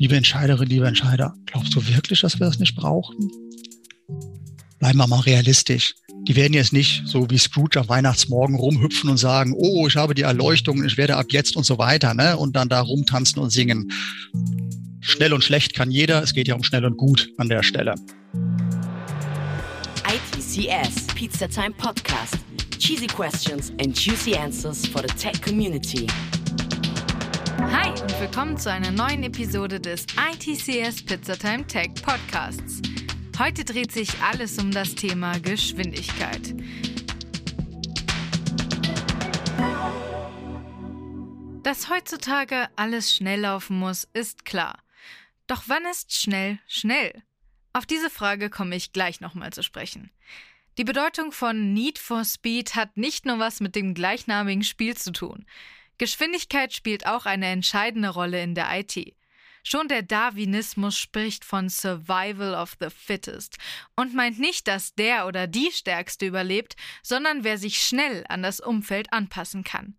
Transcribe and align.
Liebe 0.00 0.16
Entscheiderin, 0.16 0.66
liebe 0.66 0.86
Entscheider, 0.86 1.34
glaubst 1.44 1.76
du 1.76 1.86
wirklich, 1.86 2.22
dass 2.22 2.40
wir 2.40 2.46
das 2.46 2.58
nicht 2.58 2.74
brauchen? 2.74 3.30
Bleiben 4.78 4.96
wir 4.96 5.06
mal 5.06 5.20
realistisch. 5.20 5.94
Die 6.26 6.36
werden 6.36 6.54
jetzt 6.54 6.72
nicht 6.72 7.02
so 7.04 7.28
wie 7.28 7.36
Scrooge 7.36 7.78
am 7.78 7.86
Weihnachtsmorgen 7.90 8.56
rumhüpfen 8.56 9.10
und 9.10 9.18
sagen, 9.18 9.52
oh, 9.54 9.86
ich 9.86 9.96
habe 9.96 10.14
die 10.14 10.22
Erleuchtung, 10.22 10.82
ich 10.86 10.96
werde 10.96 11.18
ab 11.18 11.26
jetzt 11.28 11.54
und 11.54 11.64
so 11.64 11.76
weiter, 11.76 12.14
ne? 12.14 12.38
Und 12.38 12.56
dann 12.56 12.70
da 12.70 12.80
rumtanzen 12.80 13.42
und 13.42 13.50
singen. 13.50 13.92
Schnell 15.00 15.34
und 15.34 15.44
schlecht 15.44 15.74
kann 15.74 15.90
jeder. 15.90 16.22
Es 16.22 16.32
geht 16.32 16.48
ja 16.48 16.54
um 16.54 16.62
schnell 16.62 16.86
und 16.86 16.96
gut 16.96 17.28
an 17.36 17.50
der 17.50 17.62
Stelle. 17.62 17.94
ITCS 20.08 21.08
Pizza 21.14 21.46
Time 21.46 21.72
Podcast. 21.72 22.38
Cheesy 22.78 23.06
questions 23.06 23.70
and 23.78 23.94
juicy 23.94 24.34
answers 24.34 24.86
for 24.86 25.02
the 25.02 25.14
tech 25.14 25.42
community. 25.42 26.06
Hi 27.68 27.90
und 27.90 28.20
willkommen 28.20 28.56
zu 28.56 28.70
einer 28.70 28.90
neuen 28.90 29.22
Episode 29.22 29.78
des 29.78 30.06
ITCS 30.16 31.04
Pizzatime 31.04 31.66
Tech 31.66 31.90
Podcasts. 32.02 32.80
Heute 33.38 33.64
dreht 33.64 33.92
sich 33.92 34.08
alles 34.22 34.58
um 34.58 34.70
das 34.70 34.94
Thema 34.94 35.38
Geschwindigkeit. 35.38 36.54
Dass 41.62 41.90
heutzutage 41.90 42.68
alles 42.76 43.14
schnell 43.14 43.40
laufen 43.40 43.78
muss, 43.78 44.08
ist 44.12 44.44
klar. 44.44 44.78
Doch 45.46 45.64
wann 45.66 45.84
ist 45.84 46.14
schnell 46.14 46.58
schnell? 46.66 47.22
Auf 47.72 47.86
diese 47.86 48.10
Frage 48.10 48.50
komme 48.50 48.76
ich 48.76 48.92
gleich 48.92 49.20
nochmal 49.20 49.52
zu 49.52 49.62
sprechen. 49.62 50.10
Die 50.78 50.84
Bedeutung 50.84 51.30
von 51.32 51.74
Need 51.74 51.98
for 51.98 52.24
Speed 52.24 52.74
hat 52.74 52.96
nicht 52.96 53.26
nur 53.26 53.38
was 53.38 53.60
mit 53.60 53.76
dem 53.76 53.92
gleichnamigen 53.92 54.62
Spiel 54.64 54.96
zu 54.96 55.12
tun. 55.12 55.44
Geschwindigkeit 56.00 56.72
spielt 56.72 57.06
auch 57.06 57.26
eine 57.26 57.48
entscheidende 57.48 58.08
Rolle 58.08 58.42
in 58.42 58.54
der 58.54 58.68
IT. 58.72 59.14
Schon 59.62 59.86
der 59.86 60.00
Darwinismus 60.00 60.96
spricht 60.96 61.44
von 61.44 61.68
Survival 61.68 62.54
of 62.54 62.74
the 62.80 62.88
Fittest 62.88 63.58
und 63.96 64.14
meint 64.14 64.38
nicht, 64.38 64.66
dass 64.66 64.94
der 64.94 65.26
oder 65.26 65.46
die 65.46 65.70
Stärkste 65.70 66.24
überlebt, 66.24 66.74
sondern 67.02 67.44
wer 67.44 67.58
sich 67.58 67.82
schnell 67.82 68.24
an 68.30 68.42
das 68.42 68.60
Umfeld 68.60 69.12
anpassen 69.12 69.62
kann. 69.62 69.98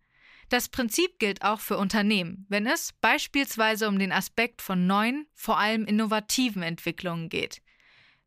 Das 0.50 0.70
Prinzip 0.70 1.20
gilt 1.20 1.44
auch 1.44 1.60
für 1.60 1.78
Unternehmen, 1.78 2.48
wenn 2.50 2.66
es 2.66 2.94
beispielsweise 3.00 3.88
um 3.88 4.00
den 4.00 4.12
Aspekt 4.12 4.64
von 4.64 4.88
neuen, 4.88 5.28
vor 5.36 5.60
allem 5.60 5.86
innovativen 5.86 6.64
Entwicklungen 6.64 7.30
geht. 7.30 7.62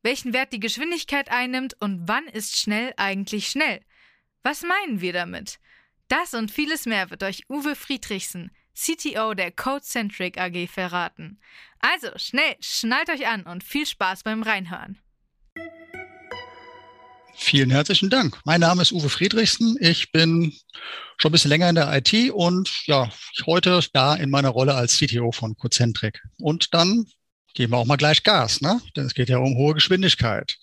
Welchen 0.05 0.33
Wert 0.33 0.53
die 0.53 0.61
Geschwindigkeit 0.61 1.29
einnimmt 1.29 1.75
und 1.81 2.07
wann 2.07 2.29
ist 2.29 2.57
schnell 2.57 2.95
eigentlich 2.99 3.49
schnell? 3.49 3.85
Was 4.45 4.63
meinen 4.63 5.01
wir 5.01 5.13
damit? 5.13 5.59
Das 6.09 6.35
und 6.35 6.51
vieles 6.51 6.85
mehr 6.87 7.11
wird 7.11 7.23
euch 7.23 7.49
Uwe 7.49 7.75
Friedrichsen, 7.75 8.51
CTO 8.75 9.35
der 9.35 9.51
Codecentric 9.51 10.39
AG, 10.39 10.69
verraten. 10.69 11.41
Also 11.81 12.09
schnell, 12.17 12.57
schnallt 12.61 13.09
euch 13.09 13.27
an 13.27 13.45
und 13.45 13.65
viel 13.65 13.87
Spaß 13.87 14.23
beim 14.23 14.43
Reinhören. 14.43 14.99
Vielen 17.37 17.71
herzlichen 17.71 18.11
Dank. 18.11 18.39
Mein 18.45 18.61
Name 18.61 18.83
ist 18.83 18.93
Uwe 18.93 19.09
Friedrichsen. 19.09 19.77
Ich 19.81 20.13
bin 20.13 20.53
schon 21.17 21.31
ein 21.31 21.33
bisschen 21.33 21.49
länger 21.49 21.71
in 21.71 21.75
der 21.75 21.93
IT 21.97 22.31
und 22.33 22.71
ja, 22.87 23.11
heute 23.47 23.81
da 23.93 24.15
in 24.15 24.31
meiner 24.31 24.51
Rolle 24.51 24.75
als 24.75 24.99
CTO 24.99 25.33
von 25.33 25.57
Codecentric. 25.57 26.21
Und 26.39 26.75
dann 26.75 27.07
geben 27.55 27.73
wir 27.73 27.79
auch 27.79 27.87
mal 27.87 27.97
gleich 27.97 28.23
Gas, 28.23 28.61
ne? 28.61 28.81
Denn 28.95 29.07
es 29.07 29.15
geht 29.15 29.29
ja 29.31 29.39
um 29.39 29.57
hohe 29.57 29.75
Geschwindigkeit 29.75 30.59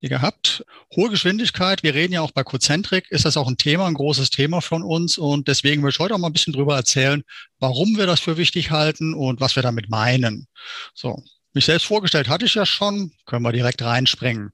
gehabt. 0.00 0.64
Hohe 0.94 1.10
Geschwindigkeit, 1.10 1.82
wir 1.82 1.94
reden 1.94 2.12
ja 2.12 2.20
auch 2.20 2.30
bei 2.30 2.44
Cozentric, 2.44 3.10
ist 3.10 3.24
das 3.24 3.36
auch 3.36 3.48
ein 3.48 3.56
Thema, 3.56 3.86
ein 3.86 3.94
großes 3.94 4.30
Thema 4.30 4.60
von 4.60 4.82
uns. 4.82 5.18
Und 5.18 5.48
deswegen 5.48 5.82
will 5.82 5.90
ich 5.90 5.98
heute 5.98 6.14
auch 6.14 6.18
mal 6.18 6.28
ein 6.28 6.32
bisschen 6.32 6.52
drüber 6.52 6.76
erzählen, 6.76 7.24
warum 7.58 7.96
wir 7.96 8.06
das 8.06 8.20
für 8.20 8.36
wichtig 8.36 8.70
halten 8.70 9.14
und 9.14 9.40
was 9.40 9.56
wir 9.56 9.62
damit 9.62 9.90
meinen. 9.90 10.46
So, 10.94 11.24
mich 11.52 11.64
selbst 11.64 11.86
vorgestellt 11.86 12.28
hatte 12.28 12.44
ich 12.44 12.54
ja 12.54 12.64
schon, 12.64 13.12
können 13.26 13.42
wir 13.42 13.52
direkt 13.52 13.82
reinspringen. 13.82 14.52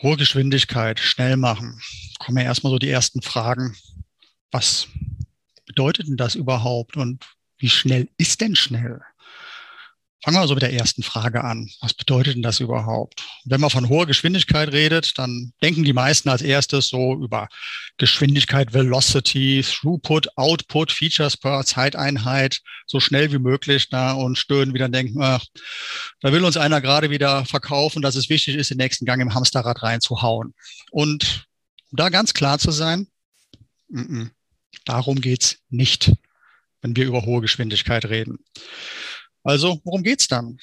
Hohe 0.00 0.16
Geschwindigkeit, 0.16 1.00
schnell 1.00 1.36
machen. 1.36 1.80
Kommen 2.20 2.38
ja 2.38 2.44
erstmal 2.44 2.70
so 2.70 2.78
die 2.78 2.90
ersten 2.90 3.22
Fragen. 3.22 3.76
Was 4.52 4.86
bedeutet 5.66 6.06
denn 6.06 6.16
das 6.16 6.36
überhaupt 6.36 6.96
und 6.96 7.24
wie 7.58 7.70
schnell 7.70 8.08
ist 8.18 8.40
denn 8.40 8.54
schnell? 8.54 9.00
Fangen 10.24 10.38
wir 10.38 10.40
also 10.40 10.54
mit 10.54 10.62
der 10.62 10.72
ersten 10.72 11.02
Frage 11.02 11.44
an. 11.44 11.68
Was 11.82 11.92
bedeutet 11.92 12.36
denn 12.36 12.42
das 12.42 12.58
überhaupt? 12.58 13.22
Wenn 13.44 13.60
man 13.60 13.68
von 13.68 13.90
hoher 13.90 14.06
Geschwindigkeit 14.06 14.72
redet, 14.72 15.18
dann 15.18 15.52
denken 15.62 15.84
die 15.84 15.92
meisten 15.92 16.30
als 16.30 16.40
erstes 16.40 16.88
so 16.88 17.12
über 17.12 17.46
Geschwindigkeit, 17.98 18.72
Velocity, 18.72 19.62
Throughput, 19.62 20.38
Output, 20.38 20.92
Features 20.92 21.36
per 21.36 21.66
Zeiteinheit, 21.66 22.62
so 22.86 23.00
schnell 23.00 23.32
wie 23.32 23.38
möglich 23.38 23.90
da 23.90 24.12
und 24.12 24.38
stöhnen 24.38 24.72
wieder 24.72 24.86
und 24.86 24.92
denken, 24.92 25.20
ach, 25.20 25.44
da 26.20 26.32
will 26.32 26.42
uns 26.42 26.56
einer 26.56 26.80
gerade 26.80 27.10
wieder 27.10 27.44
verkaufen, 27.44 28.00
dass 28.00 28.14
es 28.14 28.30
wichtig 28.30 28.56
ist, 28.56 28.70
den 28.70 28.78
nächsten 28.78 29.04
Gang 29.04 29.20
im 29.20 29.34
Hamsterrad 29.34 29.82
reinzuhauen. 29.82 30.54
Und 30.90 31.44
um 31.90 31.96
da 31.98 32.08
ganz 32.08 32.32
klar 32.32 32.58
zu 32.58 32.70
sein, 32.70 33.08
m 33.92 34.00
-m, 34.00 34.30
darum 34.86 35.20
geht's 35.20 35.58
nicht, 35.68 36.12
wenn 36.80 36.96
wir 36.96 37.04
über 37.04 37.26
hohe 37.26 37.42
Geschwindigkeit 37.42 38.06
reden. 38.06 38.38
Also, 39.44 39.80
worum 39.84 40.02
geht's 40.02 40.26
dann? 40.26 40.58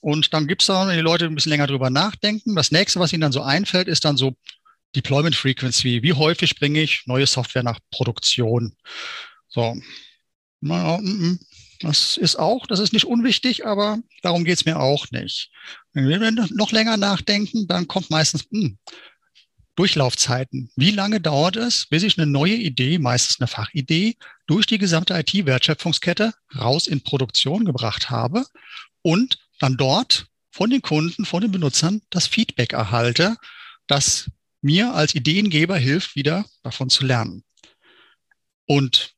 Und 0.00 0.34
dann 0.34 0.46
gibt's 0.46 0.66
da, 0.66 0.86
wenn 0.86 0.96
die 0.96 1.02
Leute 1.02 1.24
ein 1.24 1.34
bisschen 1.34 1.50
länger 1.50 1.66
drüber 1.66 1.88
nachdenken, 1.88 2.54
das 2.54 2.70
nächste, 2.70 3.00
was 3.00 3.12
ihnen 3.12 3.22
dann 3.22 3.32
so 3.32 3.42
einfällt, 3.42 3.88
ist 3.88 4.04
dann 4.04 4.18
so 4.18 4.36
Deployment 4.94 5.34
Frequency. 5.34 6.02
Wie 6.02 6.12
häufig 6.12 6.56
bringe 6.56 6.82
ich 6.82 7.04
neue 7.06 7.26
Software 7.26 7.62
nach 7.62 7.80
Produktion? 7.90 8.76
So. 9.48 9.74
Das 11.80 12.16
ist 12.16 12.36
auch, 12.36 12.66
das 12.66 12.78
ist 12.78 12.92
nicht 12.92 13.04
unwichtig, 13.04 13.66
aber 13.66 13.98
darum 14.22 14.44
geht's 14.44 14.64
mir 14.64 14.78
auch 14.78 15.10
nicht. 15.10 15.50
Wenn 15.92 16.20
wir 16.20 16.30
noch 16.30 16.72
länger 16.72 16.96
nachdenken, 16.96 17.66
dann 17.66 17.88
kommt 17.88 18.10
meistens, 18.10 18.44
hm, 18.50 18.78
Durchlaufzeiten. 19.76 20.70
Wie 20.76 20.90
lange 20.90 21.20
dauert 21.20 21.56
es, 21.56 21.86
bis 21.86 22.02
ich 22.02 22.18
eine 22.18 22.26
neue 22.26 22.54
Idee, 22.54 22.98
meistens 22.98 23.40
eine 23.40 23.48
Fachidee, 23.48 24.16
durch 24.46 24.66
die 24.66 24.78
gesamte 24.78 25.14
IT-Wertschöpfungskette 25.14 26.34
raus 26.56 26.86
in 26.86 27.02
Produktion 27.02 27.64
gebracht 27.64 28.10
habe 28.10 28.46
und 29.02 29.38
dann 29.58 29.76
dort 29.76 30.26
von 30.50 30.70
den 30.70 30.82
Kunden, 30.82 31.24
von 31.24 31.40
den 31.40 31.50
Benutzern 31.50 32.02
das 32.10 32.26
Feedback 32.26 32.72
erhalte, 32.72 33.36
das 33.86 34.30
mir 34.60 34.94
als 34.94 35.14
Ideengeber 35.14 35.76
hilft, 35.76 36.14
wieder 36.14 36.46
davon 36.62 36.88
zu 36.90 37.04
lernen. 37.04 37.44
Und 38.66 39.14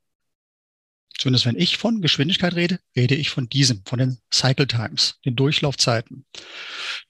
zumindest 1.19 1.47
wenn 1.47 1.59
ich 1.59 1.77
von 1.77 2.01
Geschwindigkeit 2.01 2.55
rede, 2.55 2.81
rede 2.97 3.15
ich 3.15 3.31
von 3.31 3.49
diesem, 3.49 3.83
von 3.85 3.99
den 3.99 4.19
Cycle 4.33 4.67
Times, 4.67 5.19
den 5.25 5.37
Durchlaufzeiten. 5.37 6.27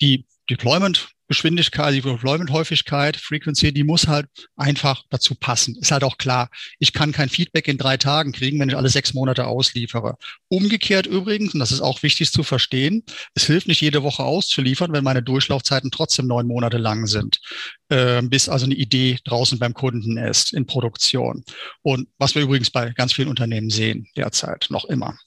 Die 0.01 0.27
Deployment 0.51 1.09
Geschwindigkeit, 1.29 1.95
die 1.95 2.01
Deployment-Häufigkeit, 2.01 3.17
Frequency, 3.17 3.73
die 3.73 3.85
muss 3.85 4.07
halt 4.07 4.27
einfach 4.57 5.03
dazu 5.11 5.35
passen. 5.35 5.77
Ist 5.77 5.91
halt 5.91 6.05
auch 6.05 6.19
klar. 6.19 6.51
Ich 6.79 6.93
kann 6.93 7.13
kein 7.13 7.29
Feedback 7.29 7.69
in 7.69 7.79
drei 7.79 7.97
Tagen 7.97 8.33
kriegen, 8.33 8.61
wenn 8.61 8.69
ich 8.69 8.77
alle 8.77 8.89
sechs 8.89 9.15
Monate 9.15 9.47
ausliefere. 9.47 10.17
Umgekehrt 10.49 11.07
übrigens, 11.07 11.55
und 11.55 11.61
das 11.61 11.73
ist 11.73 11.81
auch 11.81 12.03
wichtig 12.03 12.33
zu 12.33 12.43
verstehen, 12.43 13.03
es 13.35 13.47
hilft 13.47 13.69
nicht 13.69 13.81
jede 13.81 14.03
Woche 14.03 14.23
auszuliefern, 14.23 14.93
wenn 14.93 15.05
meine 15.05 15.23
Durchlaufzeiten 15.23 15.91
trotzdem 15.91 16.27
neun 16.27 16.47
Monate 16.47 16.79
lang 16.79 17.07
sind, 17.07 17.41
äh, 17.89 18.23
bis 18.23 18.49
also 18.49 18.67
eine 18.67 18.75
Idee 18.75 19.19
draußen 19.25 19.59
beim 19.59 19.75
Kunden 19.75 20.19
ist 20.19 20.53
in 20.53 20.67
Produktion. 20.67 21.45
Und 21.83 22.09
was 22.19 22.35
wir 22.35 22.43
übrigens 22.43 22.71
bei 22.71 22.91
ganz 22.91 23.13
vielen 23.13 23.29
Unternehmen 23.29 23.71
sehen 23.71 24.07
derzeit 24.17 24.67
noch 24.71 24.85
immer. 24.85 25.19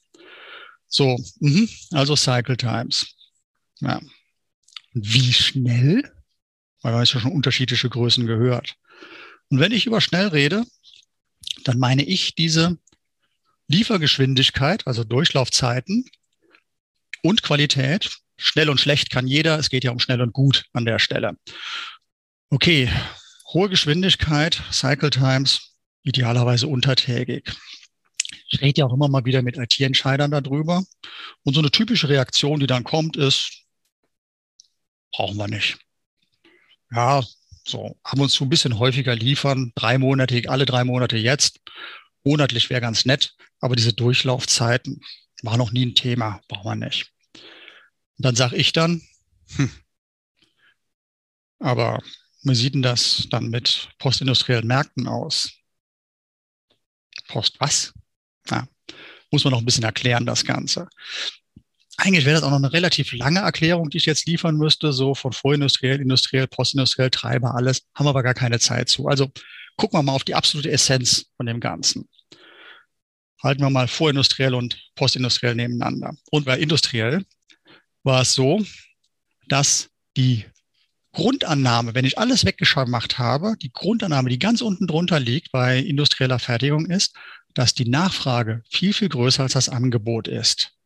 So, 0.87 1.17
mh, 1.39 1.67
also 1.91 2.15
Cycle 2.15 2.57
Times. 2.57 3.05
Ja. 3.81 3.99
Wie 4.93 5.33
schnell? 5.33 6.03
Weil 6.81 6.93
man 6.93 7.01
ja 7.01 7.05
schon 7.05 7.31
unterschiedliche 7.31 7.89
Größen 7.89 8.25
gehört. 8.25 8.75
Und 9.49 9.59
wenn 9.59 9.71
ich 9.71 9.85
über 9.85 10.01
schnell 10.01 10.27
rede, 10.27 10.63
dann 11.63 11.79
meine 11.79 12.03
ich 12.03 12.35
diese 12.35 12.77
Liefergeschwindigkeit, 13.67 14.87
also 14.87 15.03
Durchlaufzeiten 15.03 16.05
und 17.23 17.43
Qualität. 17.43 18.09
Schnell 18.37 18.69
und 18.69 18.79
schlecht 18.79 19.09
kann 19.09 19.27
jeder. 19.27 19.59
Es 19.59 19.69
geht 19.69 19.83
ja 19.83 19.91
um 19.91 19.99
schnell 19.99 20.21
und 20.21 20.33
gut 20.33 20.65
an 20.73 20.85
der 20.85 20.99
Stelle. 20.99 21.37
Okay, 22.49 22.89
hohe 23.53 23.69
Geschwindigkeit, 23.69 24.61
Cycle 24.71 25.09
Times, 25.09 25.75
idealerweise 26.03 26.67
untertägig. 26.67 27.51
Ich 28.49 28.61
rede 28.61 28.79
ja 28.79 28.85
auch 28.85 28.93
immer 28.93 29.07
mal 29.07 29.25
wieder 29.25 29.41
mit 29.41 29.57
IT-Entscheidern 29.57 30.31
darüber. 30.31 30.83
Und 31.43 31.53
so 31.53 31.59
eine 31.59 31.71
typische 31.71 32.09
Reaktion, 32.09 32.59
die 32.59 32.67
dann 32.67 32.83
kommt, 32.83 33.17
ist, 33.17 33.65
brauchen 35.11 35.37
wir 35.37 35.47
nicht. 35.47 35.77
Ja, 36.91 37.23
so 37.65 37.99
haben 38.03 38.21
uns 38.21 38.33
so 38.33 38.45
ein 38.45 38.49
bisschen 38.49 38.79
häufiger 38.79 39.15
liefern, 39.15 39.71
drei 39.75 39.97
Monate, 39.97 40.49
alle 40.49 40.65
drei 40.65 40.83
Monate 40.83 41.17
jetzt. 41.17 41.59
Monatlich 42.23 42.69
wäre 42.69 42.81
ganz 42.81 43.05
nett, 43.05 43.35
aber 43.59 43.75
diese 43.75 43.93
Durchlaufzeiten 43.93 45.01
war 45.43 45.57
noch 45.57 45.71
nie 45.71 45.85
ein 45.85 45.95
Thema, 45.95 46.41
brauchen 46.47 46.79
wir 46.79 46.87
nicht. 46.87 47.11
Und 47.33 48.25
dann 48.25 48.35
sage 48.35 48.55
ich 48.57 48.73
dann, 48.73 49.01
hm, 49.55 49.71
aber 51.59 51.99
wie 52.43 52.55
sieht 52.55 52.73
denn 52.73 52.81
das 52.81 53.27
dann 53.29 53.49
mit 53.49 53.89
postindustriellen 53.99 54.67
Märkten 54.67 55.07
aus? 55.07 55.51
Post 57.27 57.59
was? 57.59 57.93
Ja. 58.49 58.67
muss 59.29 59.43
man 59.43 59.51
noch 59.51 59.59
ein 59.59 59.65
bisschen 59.65 59.83
erklären, 59.83 60.25
das 60.25 60.43
Ganze. 60.43 60.89
Eigentlich 62.01 62.23
wäre 62.23 62.35
das 62.35 62.43
auch 62.43 62.51
noch 62.51 62.57
eine 62.57 62.71
relativ 62.71 63.11
lange 63.11 63.41
Erklärung, 63.41 63.89
die 63.89 63.97
ich 63.97 64.05
jetzt 64.05 64.25
liefern 64.25 64.55
müsste, 64.55 64.93
so 64.93 65.15
von 65.15 65.33
vorindustriell, 65.33 65.99
industriell, 65.99 66.47
postindustriell, 66.47 67.09
Treiber, 67.09 67.55
alles, 67.55 67.81
haben 67.93 68.05
wir 68.05 68.11
aber 68.11 68.23
gar 68.23 68.33
keine 68.33 68.57
Zeit 68.59 68.87
zu. 68.87 69.07
Also 69.09 69.29
gucken 69.75 69.99
wir 69.99 70.03
mal 70.03 70.13
auf 70.13 70.23
die 70.23 70.33
absolute 70.33 70.71
Essenz 70.71 71.25
von 71.35 71.45
dem 71.45 71.59
Ganzen. 71.59 72.07
Halten 73.43 73.61
wir 73.61 73.69
mal 73.69 73.89
vorindustriell 73.89 74.53
und 74.53 74.77
postindustriell 74.95 75.55
nebeneinander. 75.55 76.13
Und 76.31 76.45
bei 76.45 76.57
industriell 76.57 77.25
war 78.03 78.21
es 78.21 78.33
so, 78.33 78.63
dass 79.49 79.89
die 80.15 80.45
Grundannahme, 81.11 81.95
wenn 81.95 82.05
ich 82.05 82.17
alles 82.17 82.45
weggemacht 82.45 83.19
habe, 83.19 83.55
die 83.61 83.73
Grundannahme, 83.73 84.29
die 84.29 84.39
ganz 84.39 84.61
unten 84.61 84.87
drunter 84.87 85.19
liegt 85.19 85.51
bei 85.51 85.79
industrieller 85.79 86.39
Fertigung 86.39 86.85
ist, 86.85 87.13
dass 87.53 87.73
die 87.73 87.89
Nachfrage 87.89 88.63
viel, 88.69 88.93
viel 88.93 89.09
größer 89.09 89.43
als 89.43 89.53
das 89.53 89.67
Angebot 89.67 90.29
ist. 90.29 90.78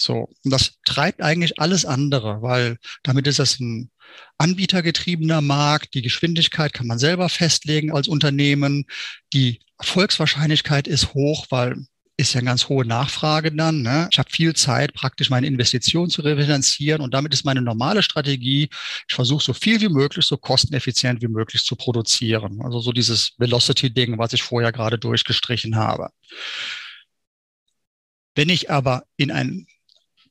So, 0.00 0.30
und 0.44 0.50
das 0.50 0.78
treibt 0.84 1.20
eigentlich 1.20 1.60
alles 1.60 1.84
andere, 1.84 2.40
weil 2.40 2.78
damit 3.02 3.26
ist 3.26 3.38
das 3.38 3.60
ein 3.60 3.90
anbietergetriebener 4.38 5.42
Markt. 5.42 5.94
Die 5.94 6.02
Geschwindigkeit 6.02 6.72
kann 6.72 6.86
man 6.86 6.98
selber 6.98 7.28
festlegen 7.28 7.92
als 7.92 8.08
Unternehmen. 8.08 8.86
Die 9.34 9.60
Erfolgswahrscheinlichkeit 9.78 10.88
ist 10.88 11.12
hoch, 11.12 11.46
weil 11.50 11.84
ist 12.16 12.34
ja 12.34 12.40
eine 12.40 12.48
ganz 12.48 12.68
hohe 12.68 12.86
Nachfrage 12.86 13.50
dann. 13.52 13.82
Ne? 13.82 14.08
Ich 14.12 14.18
habe 14.18 14.30
viel 14.30 14.54
Zeit, 14.54 14.94
praktisch 14.94 15.30
meine 15.30 15.46
Investitionen 15.46 16.10
zu 16.10 16.22
refinanzieren 16.22 17.00
und 17.00 17.14
damit 17.14 17.32
ist 17.32 17.44
meine 17.44 17.62
normale 17.62 18.02
Strategie, 18.02 18.68
ich 19.08 19.14
versuche 19.14 19.42
so 19.42 19.54
viel 19.54 19.80
wie 19.80 19.88
möglich, 19.88 20.26
so 20.26 20.36
kosteneffizient 20.36 21.22
wie 21.22 21.28
möglich 21.28 21.64
zu 21.64 21.76
produzieren. 21.76 22.60
Also 22.62 22.80
so 22.80 22.92
dieses 22.92 23.32
Velocity-Ding, 23.38 24.18
was 24.18 24.34
ich 24.34 24.42
vorher 24.42 24.70
gerade 24.70 24.98
durchgestrichen 24.98 25.76
habe. 25.76 26.10
Wenn 28.34 28.48
ich 28.48 28.70
aber 28.70 29.04
in 29.16 29.30
einen 29.30 29.66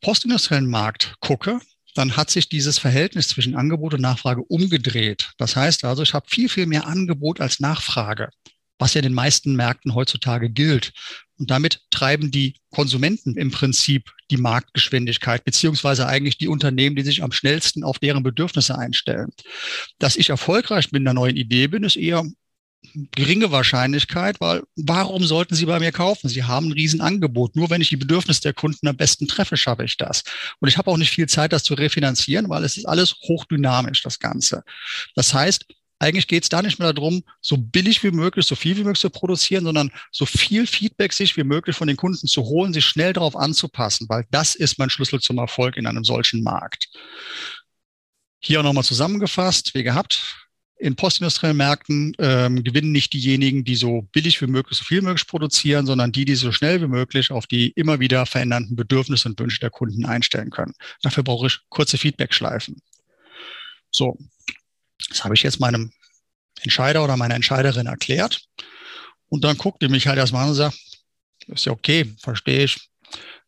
postindustriellen 0.01 0.69
Markt 0.69 1.15
gucke, 1.19 1.59
dann 1.95 2.15
hat 2.15 2.29
sich 2.29 2.49
dieses 2.49 2.77
Verhältnis 2.77 3.29
zwischen 3.29 3.55
Angebot 3.55 3.93
und 3.93 4.01
Nachfrage 4.01 4.43
umgedreht. 4.43 5.31
Das 5.37 5.55
heißt 5.55 5.83
also, 5.85 6.03
ich 6.03 6.13
habe 6.13 6.27
viel, 6.29 6.49
viel 6.49 6.65
mehr 6.65 6.87
Angebot 6.87 7.41
als 7.41 7.59
Nachfrage 7.59 8.29
was 8.79 8.93
ja 8.93 8.99
in 8.99 9.03
den 9.03 9.13
meisten 9.13 9.55
Märkten 9.55 9.93
heutzutage 9.93 10.49
gilt. 10.49 10.93
Und 11.37 11.51
damit 11.51 11.81
treiben 11.91 12.31
die 12.31 12.55
Konsumenten 12.71 13.35
im 13.37 13.51
Prinzip 13.51 14.11
die 14.31 14.37
Marktgeschwindigkeit, 14.37 15.43
beziehungsweise 15.43 16.07
eigentlich 16.07 16.37
die 16.37 16.47
Unternehmen, 16.47 16.95
die 16.95 17.03
sich 17.03 17.21
am 17.21 17.31
schnellsten 17.31 17.83
auf 17.83 17.99
deren 17.99 18.23
Bedürfnisse 18.23 18.77
einstellen. 18.77 19.29
Dass 19.99 20.15
ich 20.15 20.29
erfolgreich 20.29 20.91
mit 20.91 21.01
einer 21.01 21.13
neuen 21.13 21.35
Idee 21.35 21.67
bin, 21.67 21.83
ist 21.83 21.97
eher 21.97 22.23
geringe 23.15 23.51
Wahrscheinlichkeit, 23.51 24.39
weil 24.39 24.63
warum 24.75 25.25
sollten 25.25 25.55
Sie 25.55 25.65
bei 25.65 25.79
mir 25.79 25.91
kaufen? 25.91 26.29
Sie 26.29 26.43
haben 26.43 26.67
ein 26.67 26.73
Riesenangebot. 26.73 27.55
Nur 27.55 27.69
wenn 27.69 27.81
ich 27.81 27.89
die 27.89 27.97
Bedürfnisse 27.97 28.41
der 28.41 28.53
Kunden 28.53 28.87
am 28.87 28.97
besten 28.97 29.27
treffe, 29.27 29.57
schaffe 29.57 29.83
ich 29.83 29.97
das. 29.97 30.23
Und 30.59 30.69
ich 30.69 30.77
habe 30.77 30.89
auch 30.91 30.97
nicht 30.97 31.11
viel 31.11 31.27
Zeit, 31.27 31.53
das 31.53 31.63
zu 31.63 31.73
refinanzieren, 31.73 32.49
weil 32.49 32.63
es 32.63 32.77
ist 32.77 32.85
alles 32.85 33.15
hochdynamisch, 33.27 34.01
das 34.03 34.19
Ganze. 34.19 34.63
Das 35.15 35.33
heißt, 35.33 35.65
eigentlich 35.99 36.27
geht 36.27 36.43
es 36.43 36.49
da 36.49 36.61
nicht 36.61 36.79
mehr 36.79 36.93
darum, 36.93 37.23
so 37.41 37.57
billig 37.57 38.03
wie 38.03 38.11
möglich, 38.11 38.45
so 38.45 38.55
viel 38.55 38.77
wie 38.77 38.83
möglich 38.83 39.01
zu 39.01 39.09
produzieren, 39.09 39.65
sondern 39.65 39.91
so 40.11 40.25
viel 40.25 40.65
Feedback 40.65 41.11
sich 41.11 41.35
wie 41.35 41.43
möglich 41.43 41.75
von 41.75 41.87
den 41.87 41.97
Kunden 41.97 42.25
zu 42.25 42.43
holen, 42.43 42.73
sich 42.73 42.85
schnell 42.85 43.11
darauf 43.11 43.35
anzupassen, 43.35 44.07
weil 44.07 44.25
das 44.31 44.55
ist 44.55 44.79
mein 44.79 44.89
Schlüssel 44.89 45.19
zum 45.19 45.37
Erfolg 45.37 45.75
in 45.75 45.85
einem 45.85 46.05
solchen 46.05 46.41
Markt. 46.41 46.87
Hier 48.39 48.61
auch 48.61 48.63
nochmal 48.63 48.85
zusammengefasst, 48.85 49.75
wie 49.75 49.83
gehabt, 49.83 50.48
in 50.79 50.95
postindustriellen 50.95 51.57
Märkten 51.57 52.13
ähm, 52.19 52.63
gewinnen 52.63 52.93
nicht 52.93 53.11
diejenigen, 53.11 53.65
die 53.65 53.75
so 53.75 54.03
billig 54.13 54.41
wie 54.41 54.47
möglich, 54.47 54.77
so 54.77 54.85
viel 54.85 55.01
wie 55.01 55.05
möglich 55.05 55.27
produzieren, 55.27 55.85
sondern 55.85 56.13
die, 56.13 56.23
die 56.23 56.35
so 56.35 56.53
schnell 56.53 56.81
wie 56.81 56.87
möglich 56.87 57.31
auf 57.31 57.47
die 57.47 57.71
immer 57.71 57.99
wieder 57.99 58.25
verändernden 58.25 58.77
Bedürfnisse 58.77 59.27
und 59.27 59.39
Wünsche 59.39 59.59
der 59.59 59.71
Kunden 59.71 60.05
einstellen 60.05 60.49
können. 60.49 60.73
Dafür 61.01 61.23
brauche 61.23 61.47
ich 61.47 61.59
kurze 61.67 61.97
Feedback-Schleifen. 61.97 62.81
So, 63.91 64.17
das 65.09 65.25
habe 65.25 65.35
ich 65.35 65.43
jetzt 65.43 65.59
meinem 65.59 65.91
Entscheider 66.61 67.03
oder 67.03 67.17
meiner 67.17 67.35
Entscheiderin 67.35 67.87
erklärt. 67.87 68.41
Und 69.27 69.43
dann 69.43 69.57
guckt 69.57 69.81
die 69.81 69.89
mich 69.89 70.07
halt 70.07 70.17
erstmal 70.17 70.43
an 70.43 70.49
und 70.49 70.55
sagt, 70.55 70.79
ist 71.47 71.65
ja 71.65 71.73
okay, 71.73 72.15
verstehe 72.21 72.63
ich. 72.63 72.89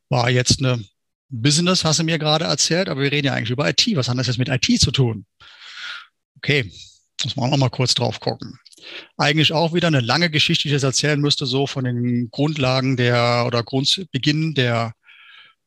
War 0.09 0.29
jetzt 0.29 0.59
eine 0.59 0.83
Business, 1.29 1.85
hast 1.85 1.99
du 1.99 2.03
mir 2.03 2.19
gerade 2.19 2.43
erzählt, 2.43 2.89
aber 2.89 3.01
wir 3.01 3.11
reden 3.11 3.27
ja 3.27 3.33
eigentlich 3.33 3.51
über 3.51 3.69
IT. 3.69 3.87
Was 3.95 4.09
hat 4.09 4.17
das 4.17 4.27
jetzt 4.27 4.37
mit 4.37 4.49
IT 4.49 4.81
zu 4.81 4.91
tun? 4.91 5.25
Okay, 6.35 6.69
muss 7.25 7.35
man 7.35 7.47
auch 7.47 7.51
noch 7.51 7.57
mal 7.57 7.69
kurz 7.69 7.93
drauf 7.93 8.19
gucken. 8.19 8.59
Eigentlich 9.17 9.53
auch 9.53 9.73
wieder 9.73 9.87
eine 9.87 10.01
lange 10.01 10.29
Geschichte, 10.29 10.63
die 10.63 10.69
ich 10.69 10.73
jetzt 10.73 10.83
erzählen 10.83 11.19
müsste, 11.19 11.45
so 11.45 11.67
von 11.67 11.83
den 11.83 12.29
Grundlagen 12.31 12.97
der 12.97 13.43
oder 13.45 13.63
Grundbeginn 13.63 14.53
der 14.53 14.93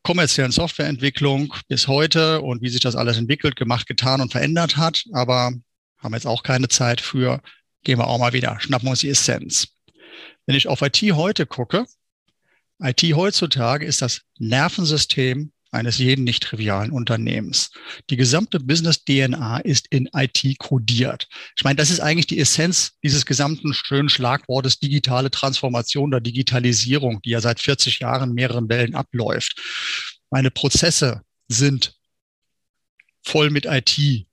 kommerziellen 0.03 0.53
Softwareentwicklung 0.53 1.55
bis 1.69 1.89
heute 1.89 2.43
und 2.43 2.61
wie 2.61 2.69
sich 2.69 2.81
das 2.81 2.97
alles 2.97 3.17
entwickelt, 3.17 3.57
gemacht, 3.57 3.87
getan 3.87 4.21
und 4.21 4.33
verändert 4.33 4.77
hat. 4.77 5.05
Aber 5.13 5.53
haben 5.99 6.13
wir 6.13 6.17
jetzt 6.17 6.27
auch 6.27 6.43
keine 6.43 6.69
Zeit 6.69 7.01
für, 7.01 7.41
gehen 7.83 7.99
wir 7.99 8.07
auch 8.07 8.19
mal 8.19 8.35
wieder, 8.35 8.61
schnappen 8.61 8.89
uns 8.89 9.01
die 9.01 9.09
Essenz. 9.09 9.69
Wenn 10.47 10.57
ich 10.57 10.69
auf 10.69 10.83
IT 10.83 11.01
heute 11.13 11.47
gucke, 11.47 11.87
IT 12.81 13.03
heutzutage 13.03 13.87
ist 13.87 14.03
das 14.03 14.23
Nervensystem 14.39 15.53
eines 15.75 15.99
jeden 15.99 16.25
nicht 16.25 16.43
trivialen 16.43 16.91
Unternehmens. 16.91 17.71
Die 18.11 18.17
gesamte 18.17 18.61
Business-DNA 18.61 19.59
ist 19.59 19.87
in 19.91 20.09
IT 20.15 20.59
kodiert. 20.59 21.29
Ich 21.57 21.65
meine, 21.65 21.77
das 21.77 21.91
ist 21.91 22.01
eigentlich 22.01 22.27
die 22.27 22.39
Essenz 22.39 22.93
dieses 23.03 23.27
gesamten 23.27 23.75
schönen 23.75 24.09
Schlagwortes 24.09 24.79
digitale 24.79 25.31
Transformation 25.31 26.09
oder 26.09 26.21
Digitalisierung, 26.21 27.21
die 27.23 27.31
ja 27.31 27.41
seit 27.41 27.61
40 27.61 27.99
Jahren 27.99 28.33
mehreren 28.33 28.69
Wellen 28.69 28.95
abläuft. 28.95 29.61
Meine 30.31 30.51
Prozesse 30.51 31.23
sind 31.49 31.95
voll 33.23 33.51
mit 33.51 33.67
IT 33.67 34.27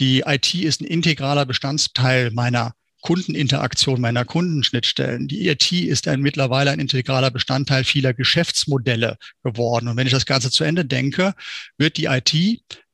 die 0.00 0.20
IT 0.26 0.54
ist 0.54 0.80
ein 0.80 0.86
integraler 0.86 1.44
Bestandteil 1.44 2.30
meiner 2.30 2.72
Kundeninteraktion, 3.00 4.00
meiner 4.00 4.24
Kundenschnittstellen. 4.24 5.28
Die 5.28 5.48
IT 5.48 5.72
ist 5.72 6.08
ein 6.08 6.20
mittlerweile 6.20 6.70
ein 6.70 6.80
integraler 6.80 7.30
Bestandteil 7.30 7.84
vieler 7.84 8.14
Geschäftsmodelle 8.14 9.16
geworden. 9.42 9.88
Und 9.88 9.96
wenn 9.96 10.06
ich 10.06 10.12
das 10.12 10.26
Ganze 10.26 10.50
zu 10.50 10.64
Ende 10.64 10.84
denke, 10.84 11.34
wird 11.78 11.96
die 11.96 12.06
IT 12.06 12.34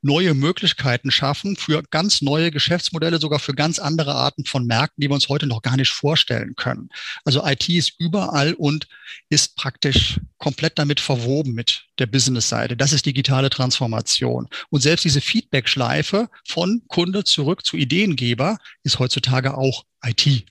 neue 0.07 0.33
Möglichkeiten 0.35 1.11
schaffen 1.11 1.57
für 1.57 1.83
ganz 1.91 2.23
neue 2.23 2.51
Geschäftsmodelle, 2.51 3.19
sogar 3.19 3.39
für 3.39 3.55
ganz 3.55 3.79
andere 3.79 4.15
Arten 4.15 4.45
von 4.45 4.65
Märkten, 4.65 5.03
die 5.03 5.11
wir 5.11 5.15
uns 5.15 5.29
heute 5.29 5.47
noch 5.47 5.61
gar 5.61 5.77
nicht 5.77 5.91
vorstellen 5.91 6.55
können. 6.57 6.89
Also 7.25 7.45
IT 7.45 7.69
ist 7.69 7.95
überall 7.99 8.55
und 8.55 8.87
ist 9.29 9.57
praktisch 9.57 10.21
komplett 10.39 10.79
damit 10.79 11.01
verwoben 11.01 11.53
mit 11.53 11.85
der 11.99 12.07
Business-Seite. 12.07 12.77
Das 12.77 12.93
ist 12.93 13.05
digitale 13.05 13.51
Transformation. 13.51 14.49
Und 14.71 14.81
selbst 14.81 15.05
diese 15.05 15.21
Feedback-Schleife 15.21 16.31
von 16.47 16.83
Kunde 16.89 17.25
zurück 17.25 17.67
zu 17.67 17.77
Ideengeber 17.77 18.59
ist 18.85 18.99
heutzutage 18.99 19.59
auch 19.59 19.85
IT. 20.03 20.47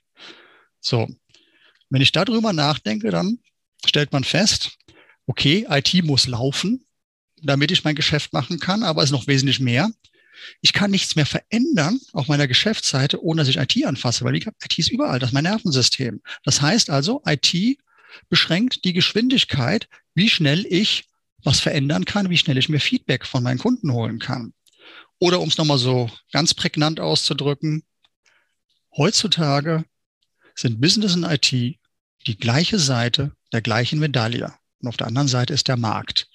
So. 0.82 1.08
Wenn 1.90 2.02
ich 2.02 2.12
darüber 2.12 2.52
nachdenke, 2.52 3.10
dann 3.10 3.40
stellt 3.86 4.12
man 4.12 4.24
fest, 4.24 4.78
okay, 5.28 5.66
IT 5.70 6.04
muss 6.04 6.28
laufen, 6.28 6.86
damit 7.42 7.72
ich 7.72 7.84
mein 7.84 7.96
Geschäft 7.96 8.34
machen 8.34 8.60
kann, 8.60 8.84
aber 8.84 9.02
es 9.02 9.10
ist 9.10 9.14
noch 9.14 9.28
wesentlich 9.28 9.60
mehr. 9.60 9.90
Ich 10.62 10.74
kann 10.74 10.92
nichts 10.92 11.16
mehr 11.16 11.26
verändern 11.26 12.00
auf 12.14 12.28
meiner 12.28 12.48
Geschäftsseite, 12.48 13.24
ohne 13.24 13.42
dass 13.42 13.48
ich 13.48 13.58
IT 13.58 13.86
anfasse, 13.86 14.26
weil 14.26 14.36
ich 14.36 14.48
IT 14.48 14.78
ist 14.78 14.92
überall, 14.92 15.20
das 15.20 15.30
ist 15.30 15.34
mein 15.34 15.44
Nervensystem. 15.44 16.22
Das 16.44 16.62
heißt 16.62 16.90
also, 16.90 17.22
IT 17.26 17.78
beschränkt 18.30 18.86
die 18.86 18.94
Geschwindigkeit, 18.94 19.88
wie 20.14 20.30
schnell 20.30 20.66
ich 20.70 21.06
was 21.44 21.60
verändern 21.60 22.06
kann, 22.06 22.30
wie 22.30 22.38
schnell 22.38 22.58
ich 22.58 22.70
mir 22.70 22.80
Feedback 22.80 23.26
von 23.26 23.44
meinen 23.44 23.60
Kunden 23.60 23.92
holen 23.92 24.20
kann. 24.20 24.54
Oder 25.20 25.40
um 25.40 25.50
es 25.50 25.58
nochmal 25.58 25.78
so 25.78 26.10
ganz 26.32 26.54
prägnant 26.54 27.00
auszudrücken, 27.00 27.84
heutzutage 28.98 29.86
sind 30.56 30.82
Business 30.82 31.16
und 31.16 31.24
IT 31.24 31.52
die 31.52 32.38
gleiche 32.38 32.80
Seite 32.80 33.34
der 33.54 33.62
gleichen 33.62 34.00
Medaille. 34.00 34.54
Und 34.82 34.88
auf 34.88 34.98
der 34.98 35.08
anderen 35.08 35.28
Seite 35.28 35.54
ist 35.54 35.68
der 35.68 35.78
Markt. 35.78 36.28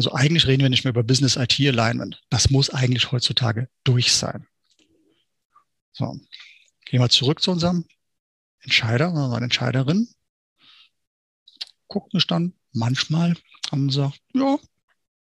Also 0.00 0.14
eigentlich 0.14 0.46
reden 0.46 0.62
wir 0.62 0.70
nicht 0.70 0.84
mehr 0.84 0.92
über 0.92 1.02
Business 1.02 1.36
IT 1.36 1.60
Alignment. 1.60 2.22
Das 2.30 2.48
muss 2.48 2.70
eigentlich 2.70 3.12
heutzutage 3.12 3.68
durch 3.84 4.14
sein. 4.14 4.46
So, 5.92 6.18
gehen 6.86 7.02
wir 7.02 7.10
zurück 7.10 7.42
zu 7.42 7.50
unserem 7.50 7.84
Entscheider 8.60 9.12
oder 9.12 9.42
Entscheiderin. 9.42 10.08
Guckt 11.86 12.14
mich 12.14 12.26
dann 12.26 12.54
manchmal 12.72 13.36
an 13.72 13.80
und 13.82 13.90
sagt, 13.90 14.18
ja, 14.32 14.58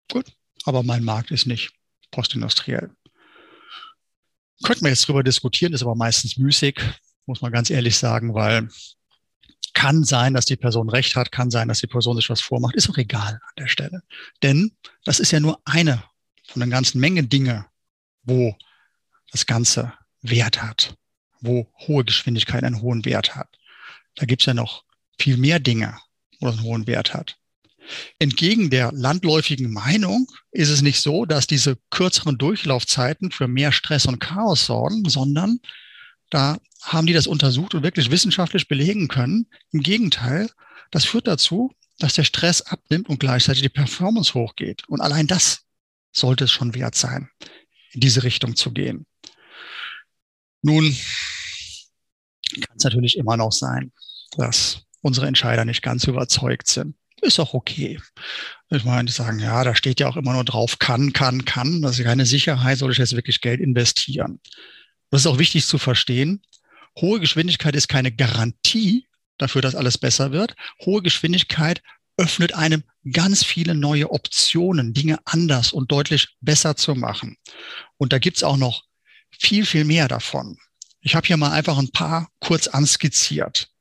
gut, 0.09 0.31
aber 0.63 0.81
mein 0.83 1.03
Markt 1.03 1.31
ist 1.31 1.45
nicht 1.45 1.73
postindustriell. 2.11 2.89
Könnten 4.63 4.85
wir 4.85 4.91
jetzt 4.91 5.05
drüber 5.05 5.23
diskutieren, 5.23 5.73
ist 5.73 5.83
aber 5.83 5.95
meistens 5.95 6.37
müßig, 6.37 6.79
muss 7.25 7.41
man 7.41 7.51
ganz 7.51 7.69
ehrlich 7.69 7.97
sagen, 7.97 8.33
weil 8.33 8.69
kann 9.79 10.03
sein, 10.03 10.33
dass 10.33 10.45
die 10.45 10.57
Person 10.57 10.89
recht 10.89 11.15
hat, 11.15 11.31
kann 11.31 11.49
sein, 11.51 11.69
dass 11.69 11.79
die 11.79 11.87
Person 11.87 12.17
sich 12.17 12.29
was 12.29 12.41
vormacht, 12.41 12.75
ist 12.75 12.89
auch 12.89 12.97
egal 12.97 13.35
an 13.35 13.53
der 13.57 13.67
Stelle. 13.67 14.03
Denn 14.43 14.73
das 15.05 15.21
ist 15.21 15.31
ja 15.31 15.39
nur 15.39 15.61
eine 15.63 16.03
von 16.49 16.59
den 16.59 16.69
ganzen 16.69 16.99
Mengen 16.99 17.29
Dinge, 17.29 17.65
wo 18.23 18.57
das 19.31 19.45
Ganze 19.45 19.93
Wert 20.21 20.61
hat, 20.61 20.97
wo 21.39 21.71
hohe 21.87 22.03
Geschwindigkeit 22.03 22.65
einen 22.65 22.81
hohen 22.81 23.05
Wert 23.05 23.37
hat. 23.37 23.47
Da 24.15 24.25
gibt 24.25 24.41
es 24.41 24.47
ja 24.47 24.53
noch 24.53 24.83
viel 25.17 25.37
mehr 25.37 25.61
Dinge, 25.61 25.97
oder 26.41 26.51
einen 26.51 26.63
hohen 26.63 26.85
Wert 26.85 27.13
hat. 27.13 27.37
Entgegen 28.19 28.69
der 28.69 28.91
landläufigen 28.91 29.71
Meinung 29.71 30.27
ist 30.51 30.69
es 30.69 30.81
nicht 30.81 30.99
so, 30.99 31.23
dass 31.23 31.47
diese 31.47 31.77
kürzeren 31.89 32.37
Durchlaufzeiten 32.37 33.31
für 33.31 33.47
mehr 33.47 33.71
Stress 33.71 34.07
und 34.07 34.19
Chaos 34.19 34.65
sorgen, 34.65 35.07
sondern 35.07 35.61
da 36.29 36.57
haben 36.81 37.07
die 37.07 37.13
das 37.13 37.27
untersucht 37.27 37.75
und 37.75 37.83
wirklich 37.83 38.11
wissenschaftlich 38.11 38.67
belegen 38.67 39.07
können. 39.07 39.47
Im 39.71 39.81
Gegenteil, 39.81 40.49
das 40.91 41.05
führt 41.05 41.27
dazu, 41.27 41.73
dass 41.99 42.13
der 42.13 42.23
Stress 42.23 42.61
abnimmt 42.61 43.09
und 43.09 43.19
gleichzeitig 43.19 43.61
die 43.61 43.69
Performance 43.69 44.33
hochgeht. 44.33 44.87
Und 44.87 45.01
allein 45.01 45.27
das 45.27 45.65
sollte 46.11 46.45
es 46.45 46.51
schon 46.51 46.73
wert 46.73 46.95
sein, 46.95 47.29
in 47.91 47.99
diese 47.99 48.23
Richtung 48.23 48.55
zu 48.55 48.71
gehen. 48.71 49.05
Nun 50.61 50.95
kann 52.51 52.77
es 52.77 52.83
natürlich 52.83 53.17
immer 53.17 53.37
noch 53.37 53.51
sein, 53.51 53.91
dass 54.37 54.83
unsere 55.01 55.27
Entscheider 55.27 55.65
nicht 55.65 55.81
ganz 55.81 56.05
überzeugt 56.05 56.67
sind. 56.67 56.95
Ist 57.21 57.39
auch 57.39 57.53
okay. 57.53 57.99
Ich 58.69 58.85
meine, 58.85 59.05
die 59.05 59.11
sagen, 59.11 59.39
ja, 59.39 59.63
da 59.63 59.75
steht 59.75 59.99
ja 59.99 60.07
auch 60.07 60.15
immer 60.15 60.33
nur 60.33 60.45
drauf, 60.45 60.79
kann, 60.79 61.11
kann, 61.11 61.43
kann. 61.43 61.81
Das 61.81 61.99
ist 61.99 62.05
keine 62.05 62.25
Sicherheit, 62.25 62.77
soll 62.77 62.91
ich 62.91 62.97
jetzt 62.97 63.15
wirklich 63.15 63.41
Geld 63.41 63.59
investieren. 63.59 64.39
Das 65.09 65.21
ist 65.21 65.27
auch 65.27 65.39
wichtig 65.39 65.65
zu 65.65 65.77
verstehen. 65.77 66.41
Hohe 66.99 67.19
Geschwindigkeit 67.19 67.75
ist 67.75 67.87
keine 67.87 68.11
Garantie 68.11 69.07
dafür, 69.37 69.61
dass 69.61 69.75
alles 69.75 69.97
besser 69.97 70.31
wird. 70.31 70.55
Hohe 70.85 71.01
Geschwindigkeit 71.01 71.81
öffnet 72.17 72.53
einem 72.53 72.83
ganz 73.11 73.43
viele 73.45 73.73
neue 73.73 74.11
Optionen, 74.11 74.93
Dinge 74.93 75.19
anders 75.25 75.71
und 75.71 75.91
deutlich 75.91 76.35
besser 76.41 76.75
zu 76.75 76.95
machen. 76.95 77.37
Und 77.97 78.11
da 78.11 78.19
gibt's 78.19 78.43
auch 78.43 78.57
noch 78.57 78.83
viel, 79.31 79.65
viel 79.65 79.85
mehr 79.85 80.07
davon. 80.07 80.57
Ich 81.01 81.15
habe 81.15 81.25
hier 81.25 81.37
mal 81.37 81.51
einfach 81.51 81.77
ein 81.77 81.91
paar 81.91 82.29
kurz 82.41 82.67
anskizziert. 82.67 83.71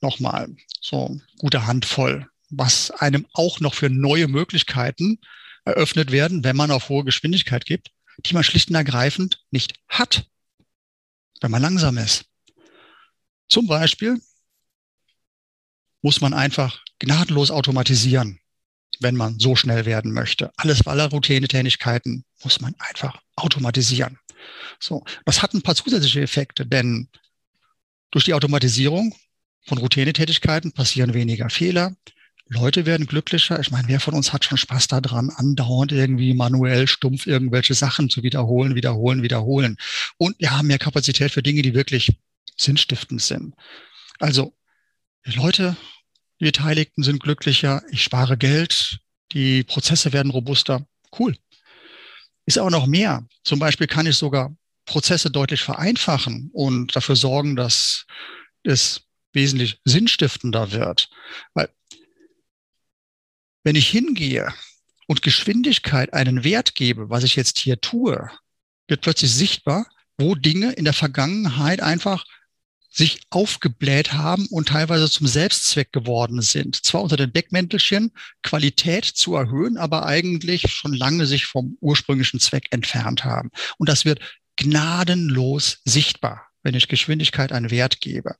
Nochmal, 0.00 0.54
so 0.80 1.18
gute 1.38 1.66
Handvoll, 1.66 2.28
was 2.50 2.90
einem 2.90 3.26
auch 3.32 3.60
noch 3.60 3.74
für 3.74 3.88
neue 3.88 4.28
Möglichkeiten 4.28 5.18
eröffnet 5.64 6.12
werden, 6.12 6.44
wenn 6.44 6.56
man 6.56 6.70
auf 6.70 6.88
hohe 6.88 7.04
Geschwindigkeit 7.04 7.64
gibt, 7.64 7.90
die 8.18 8.34
man 8.34 8.44
schlicht 8.44 8.68
und 8.68 8.74
ergreifend 8.74 9.42
nicht 9.50 9.74
hat, 9.88 10.26
wenn 11.40 11.50
man 11.50 11.62
langsam 11.62 11.96
ist. 11.96 12.26
Zum 13.48 13.66
Beispiel 13.66 14.20
muss 16.02 16.20
man 16.20 16.34
einfach 16.34 16.82
gnadenlos 16.98 17.50
automatisieren, 17.50 18.40
wenn 19.00 19.16
man 19.16 19.38
so 19.38 19.56
schnell 19.56 19.86
werden 19.86 20.12
möchte. 20.12 20.52
Alles 20.56 20.86
aller 20.86 21.06
Routine-Tätigkeiten 21.10 22.24
muss 22.42 22.60
man 22.60 22.74
einfach 22.78 23.20
automatisieren. 23.36 24.18
So, 24.78 25.04
das 25.24 25.42
hat 25.42 25.54
ein 25.54 25.62
paar 25.62 25.74
zusätzliche 25.74 26.22
Effekte, 26.22 26.66
denn 26.66 27.08
durch 28.10 28.24
die 28.24 28.34
Automatisierung 28.34 29.14
von 29.66 29.78
Routine-Tätigkeiten 29.78 30.72
passieren 30.72 31.14
weniger 31.14 31.50
Fehler. 31.50 31.94
Leute 32.50 32.86
werden 32.86 33.06
glücklicher. 33.06 33.60
Ich 33.60 33.70
meine, 33.70 33.88
wer 33.88 34.00
von 34.00 34.14
uns 34.14 34.32
hat 34.32 34.44
schon 34.44 34.56
Spaß 34.56 34.88
daran, 34.88 35.28
andauernd 35.30 35.92
irgendwie 35.92 36.32
manuell 36.32 36.86
stumpf 36.86 37.26
irgendwelche 37.26 37.74
Sachen 37.74 38.08
zu 38.08 38.22
wiederholen, 38.22 38.74
wiederholen, 38.74 39.22
wiederholen. 39.22 39.76
Und 40.16 40.38
wir 40.38 40.52
haben 40.52 40.68
mehr 40.68 40.78
Kapazität 40.78 41.30
für 41.30 41.42
Dinge, 41.42 41.60
die 41.60 41.74
wirklich 41.74 42.16
sinnstiftend 42.56 43.22
sind. 43.22 43.54
Also, 44.18 44.56
die 45.26 45.32
Leute, 45.32 45.76
die 46.40 46.46
Beteiligten 46.46 47.02
sind 47.02 47.22
glücklicher, 47.22 47.82
ich 47.90 48.02
spare 48.02 48.36
Geld, 48.36 48.98
die 49.32 49.64
Prozesse 49.64 50.12
werden 50.12 50.30
robuster. 50.30 50.86
Cool. 51.18 51.36
Ist 52.46 52.58
auch 52.58 52.70
noch 52.70 52.86
mehr. 52.86 53.26
Zum 53.44 53.58
Beispiel 53.58 53.86
kann 53.86 54.06
ich 54.06 54.16
sogar 54.16 54.54
Prozesse 54.86 55.30
deutlich 55.30 55.62
vereinfachen 55.62 56.50
und 56.52 56.96
dafür 56.96 57.16
sorgen, 57.16 57.56
dass 57.56 58.06
es 58.62 59.02
wesentlich 59.32 59.80
sinnstiftender 59.84 60.72
wird. 60.72 61.10
Weil 61.52 61.68
wenn 63.64 63.76
ich 63.76 63.88
hingehe 63.88 64.52
und 65.06 65.22
Geschwindigkeit 65.22 66.14
einen 66.14 66.42
Wert 66.42 66.74
gebe, 66.74 67.10
was 67.10 67.24
ich 67.24 67.36
jetzt 67.36 67.58
hier 67.58 67.80
tue, 67.80 68.30
wird 68.86 69.02
plötzlich 69.02 69.32
sichtbar, 69.32 69.86
wo 70.16 70.34
Dinge 70.34 70.72
in 70.72 70.84
der 70.84 70.94
Vergangenheit 70.94 71.80
einfach 71.80 72.24
sich 72.88 73.20
aufgebläht 73.30 74.12
haben 74.12 74.46
und 74.46 74.68
teilweise 74.68 75.10
zum 75.10 75.26
Selbstzweck 75.26 75.92
geworden 75.92 76.40
sind. 76.40 76.84
Zwar 76.84 77.02
unter 77.02 77.16
dem 77.16 77.32
Deckmäntelchen, 77.32 78.12
Qualität 78.42 79.04
zu 79.04 79.34
erhöhen, 79.34 79.76
aber 79.76 80.06
eigentlich 80.06 80.70
schon 80.72 80.94
lange 80.94 81.26
sich 81.26 81.46
vom 81.46 81.76
ursprünglichen 81.80 82.40
Zweck 82.40 82.66
entfernt 82.70 83.24
haben. 83.24 83.50
Und 83.78 83.88
das 83.88 84.04
wird 84.04 84.20
gnadenlos 84.56 85.78
sichtbar, 85.84 86.48
wenn 86.62 86.74
ich 86.74 86.88
Geschwindigkeit 86.88 87.52
einen 87.52 87.70
Wert 87.70 88.00
gebe. 88.00 88.36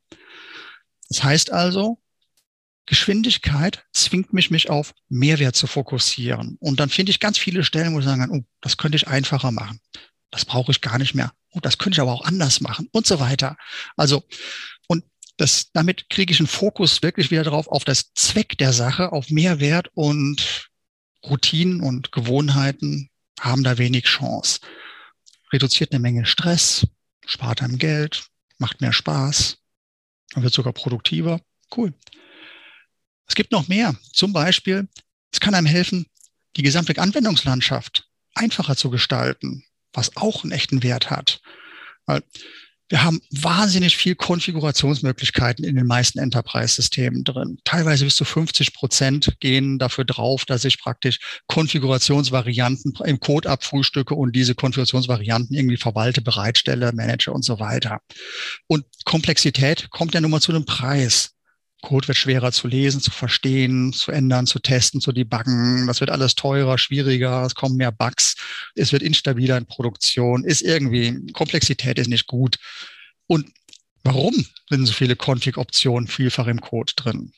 Das 1.09 1.23
heißt 1.23 1.53
also, 1.53 2.01
Geschwindigkeit 2.87 3.85
zwingt 3.93 4.33
mich, 4.33 4.51
mich 4.51 4.71
auf 4.71 4.95
Mehrwert 5.11 5.57
zu 5.57 5.67
fokussieren. 5.67 6.57
Und 6.59 6.81
dann 6.81 6.89
finde 6.89 7.11
ich 7.11 7.21
ganz 7.21 7.37
viele 7.37 7.63
Stellen, 7.63 7.95
wo 7.95 7.99
ich 7.99 8.05
sagen 8.05 8.21
kann, 8.23 8.31
oh, 8.31 8.45
das 8.63 8.79
könnte 8.79 8.97
ich 8.97 9.09
einfacher 9.09 9.53
machen. 9.53 9.81
Das 10.31 10.47
brauche 10.47 10.73
ich 10.73 10.81
gar 10.81 10.99
nicht 10.99 11.15
mehr. 11.15 11.33
Oh, 11.53 11.61
das 11.61 11.79
könnte 11.79 11.97
ich 11.97 12.01
aber 12.01 12.13
auch 12.13 12.25
anders 12.25 12.61
machen 12.61 12.89
und 12.93 13.07
so 13.07 13.21
weiter. 13.21 13.57
Also, 13.97 14.25
und 14.87 15.05
das, 15.37 15.71
damit 15.73 16.11
kriege 16.11 16.33
ich 16.33 16.41
einen 16.41 16.47
Fokus 16.47 17.03
wirklich 17.03 17.31
wieder 17.31 17.45
drauf 17.45 17.69
auf 17.69 17.85
das 17.85 18.13
Zweck 18.15 18.59
der 18.59 18.73
Sache, 18.73 19.13
auf 19.13 19.31
Mehrwert 19.31 19.89
und 19.95 20.69
Routinen 21.25 21.81
und 21.81 22.13
Gewohnheiten 22.13 23.11
haben 23.41 23.65
da 23.65 23.79
wenig 23.79 24.05
Chance. 24.05 24.61
Reduziert 25.53 25.93
eine 25.93 26.01
Menge 26.01 26.27
Stress, 26.27 26.87
spart 27.25 27.63
einem 27.63 27.79
Geld, 27.79 28.27
macht 28.59 28.81
mehr 28.81 28.93
Spaß, 28.93 29.59
man 30.35 30.45
wird 30.45 30.55
sogar 30.55 30.73
produktiver. 30.73 31.41
Cool. 31.75 31.95
Es 33.27 33.35
gibt 33.35 33.53
noch 33.53 33.69
mehr. 33.69 33.95
Zum 34.13 34.33
Beispiel, 34.33 34.89
es 35.33 35.41
kann 35.41 35.55
einem 35.55 35.67
helfen, 35.67 36.07
die 36.57 36.63
gesamte 36.63 37.01
Anwendungslandschaft 37.01 38.09
einfacher 38.35 38.77
zu 38.77 38.91
gestalten 38.91 39.65
was 39.93 40.17
auch 40.17 40.43
einen 40.45 40.53
echten 40.53 40.83
Wert 40.83 41.11
hat. 41.11 41.41
Weil 42.07 42.23
wir 42.91 43.05
haben 43.05 43.21
wahnsinnig 43.31 43.97
viel 43.99 44.15
Konfigurationsmöglichkeiten 44.15 45.63
in 45.63 45.77
den 45.77 45.87
meisten 45.87 46.19
Enterprise-Systemen 46.19 47.23
drin. 47.23 47.59
Teilweise 47.65 48.07
bis 48.07 48.17
zu 48.17 48.25
50 48.25 48.73
Prozent 48.73 49.37
gehen 49.41 49.79
dafür 49.79 50.07
drauf, 50.07 50.47
dass 50.47 50.65
ich 50.65 50.81
praktisch 50.81 51.19
Konfigurationsvarianten 51.49 52.95
im 53.05 53.21
Code 53.21 53.51
abfrühstücke 53.51 54.15
und 54.15 54.35
diese 54.35 54.55
Konfigurationsvarianten 54.55 55.55
irgendwie 55.55 55.77
verwalte, 55.77 56.23
bereitstelle, 56.23 56.93
manage 56.95 57.31
und 57.31 57.45
so 57.45 57.61
weiter. 57.61 58.01
Und 58.69 58.87
Komplexität 59.05 59.91
kommt 59.91 60.15
ja 60.15 60.23
nun 60.23 60.31
mal 60.31 60.41
zu 60.41 60.53
einem 60.53 60.65
Preis. 60.65 61.35
Code 61.83 62.09
wird 62.09 62.19
schwerer 62.19 62.51
zu 62.51 62.67
lesen, 62.67 63.01
zu 63.01 63.11
verstehen, 63.11 63.93
zu 63.93 64.11
ändern, 64.11 64.47
zu 64.47 64.59
testen, 64.59 65.01
zu 65.01 65.13
debuggen. 65.13 65.87
Das 65.87 66.01
wird 66.01 66.11
alles 66.11 66.35
teurer, 66.35 66.77
schwieriger, 66.77 67.45
es 67.45 67.55
kommen 67.55 67.77
mehr 67.77 67.93
Bugs, 67.93 68.35
es 68.75 68.93
wird 68.93 69.03
instabiler 69.03 69.57
in 69.57 69.67
Produktion, 69.67 70.45
ist 70.45 70.63
irgendwie, 70.63 71.33
Komplexität 71.33 71.99
ist 71.99 72.09
nicht 72.09 72.27
gut. 72.27 72.57
Und 73.27 73.53
warum 74.03 74.35
sind 74.69 74.87
so 74.87 74.93
viele 74.93 75.15
Config-Optionen 75.15 76.09
vielfach 76.09 76.49
im 76.49 76.61
Code 76.61 76.93
drin? 76.97 77.33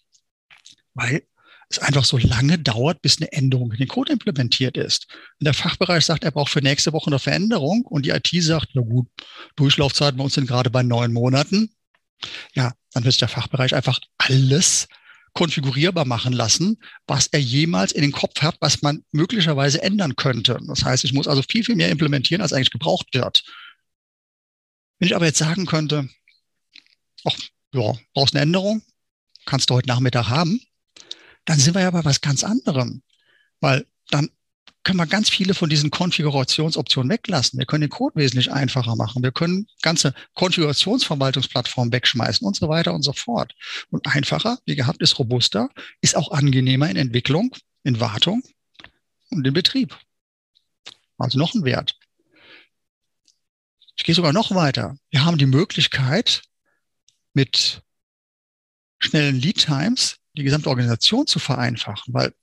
Weil 0.94 1.22
es 1.68 1.78
einfach 1.78 2.04
so 2.04 2.18
lange 2.18 2.58
dauert, 2.58 3.00
bis 3.02 3.18
eine 3.18 3.32
Änderung 3.32 3.70
in 3.72 3.78
den 3.78 3.88
Code 3.88 4.12
implementiert 4.12 4.76
ist. 4.76 5.06
Und 5.38 5.44
der 5.44 5.54
Fachbereich 5.54 6.04
sagt, 6.04 6.24
er 6.24 6.32
braucht 6.32 6.50
für 6.50 6.62
nächste 6.62 6.92
Woche 6.92 7.08
eine 7.08 7.18
Veränderung 7.18 7.82
und 7.82 8.06
die 8.06 8.10
IT 8.10 8.28
sagt, 8.42 8.70
na 8.74 8.82
gut, 8.82 9.08
Durchlaufzeiten 9.54 10.16
bei 10.18 10.24
uns 10.24 10.34
sind 10.34 10.48
gerade 10.48 10.70
bei 10.70 10.82
neun 10.82 11.12
Monaten. 11.12 11.70
Ja, 12.54 12.72
dann 12.92 13.04
wird 13.04 13.20
der 13.20 13.28
Fachbereich 13.28 13.74
einfach 13.74 14.00
alles 14.18 14.88
konfigurierbar 15.32 16.04
machen 16.04 16.32
lassen, 16.32 16.78
was 17.06 17.28
er 17.28 17.40
jemals 17.40 17.92
in 17.92 18.02
den 18.02 18.12
Kopf 18.12 18.42
hat, 18.42 18.56
was 18.60 18.82
man 18.82 19.04
möglicherweise 19.12 19.82
ändern 19.82 20.16
könnte. 20.16 20.58
Das 20.66 20.84
heißt, 20.84 21.04
ich 21.04 21.12
muss 21.12 21.28
also 21.28 21.42
viel, 21.42 21.64
viel 21.64 21.76
mehr 21.76 21.90
implementieren, 21.90 22.42
als 22.42 22.52
eigentlich 22.52 22.70
gebraucht 22.70 23.14
wird. 23.14 23.44
Wenn 24.98 25.06
ich 25.06 25.14
aber 25.14 25.26
jetzt 25.26 25.38
sagen 25.38 25.66
könnte, 25.66 26.08
ach, 27.24 27.36
ja, 27.72 27.94
brauchst 28.12 28.34
eine 28.34 28.42
Änderung, 28.42 28.82
kannst 29.46 29.70
du 29.70 29.74
heute 29.74 29.88
Nachmittag 29.88 30.28
haben, 30.28 30.60
dann 31.44 31.58
sind 31.58 31.74
wir 31.74 31.82
ja 31.82 31.90
bei 31.90 32.04
was 32.04 32.20
ganz 32.20 32.44
anderem. 32.44 33.02
Weil 33.60 33.86
dann 34.10 34.30
können 34.82 34.98
wir 34.98 35.06
ganz 35.06 35.28
viele 35.28 35.54
von 35.54 35.68
diesen 35.68 35.90
Konfigurationsoptionen 35.90 37.10
weglassen. 37.10 37.58
Wir 37.58 37.66
können 37.66 37.82
den 37.82 37.90
Code 37.90 38.16
wesentlich 38.16 38.50
einfacher 38.50 38.96
machen. 38.96 39.22
Wir 39.22 39.32
können 39.32 39.66
ganze 39.82 40.14
Konfigurationsverwaltungsplattformen 40.34 41.92
wegschmeißen 41.92 42.46
und 42.46 42.56
so 42.56 42.68
weiter 42.68 42.94
und 42.94 43.02
so 43.02 43.12
fort. 43.12 43.54
Und 43.90 44.06
einfacher, 44.06 44.58
wie 44.64 44.76
gehabt, 44.76 45.02
ist 45.02 45.18
robuster, 45.18 45.68
ist 46.00 46.16
auch 46.16 46.30
angenehmer 46.32 46.88
in 46.88 46.96
Entwicklung, 46.96 47.54
in 47.82 48.00
Wartung 48.00 48.42
und 49.30 49.46
in 49.46 49.52
Betrieb. 49.52 49.96
Also 51.18 51.38
noch 51.38 51.54
ein 51.54 51.64
Wert. 51.64 51.96
Ich 53.96 54.04
gehe 54.04 54.14
sogar 54.14 54.32
noch 54.32 54.54
weiter. 54.54 54.96
Wir 55.10 55.24
haben 55.26 55.36
die 55.36 55.46
Möglichkeit, 55.46 56.42
mit 57.34 57.82
schnellen 58.98 59.36
Lead 59.36 59.58
Times 59.58 60.16
die 60.36 60.42
gesamte 60.42 60.68
Organisation 60.68 61.26
zu 61.26 61.38
vereinfachen, 61.38 62.14
weil 62.14 62.34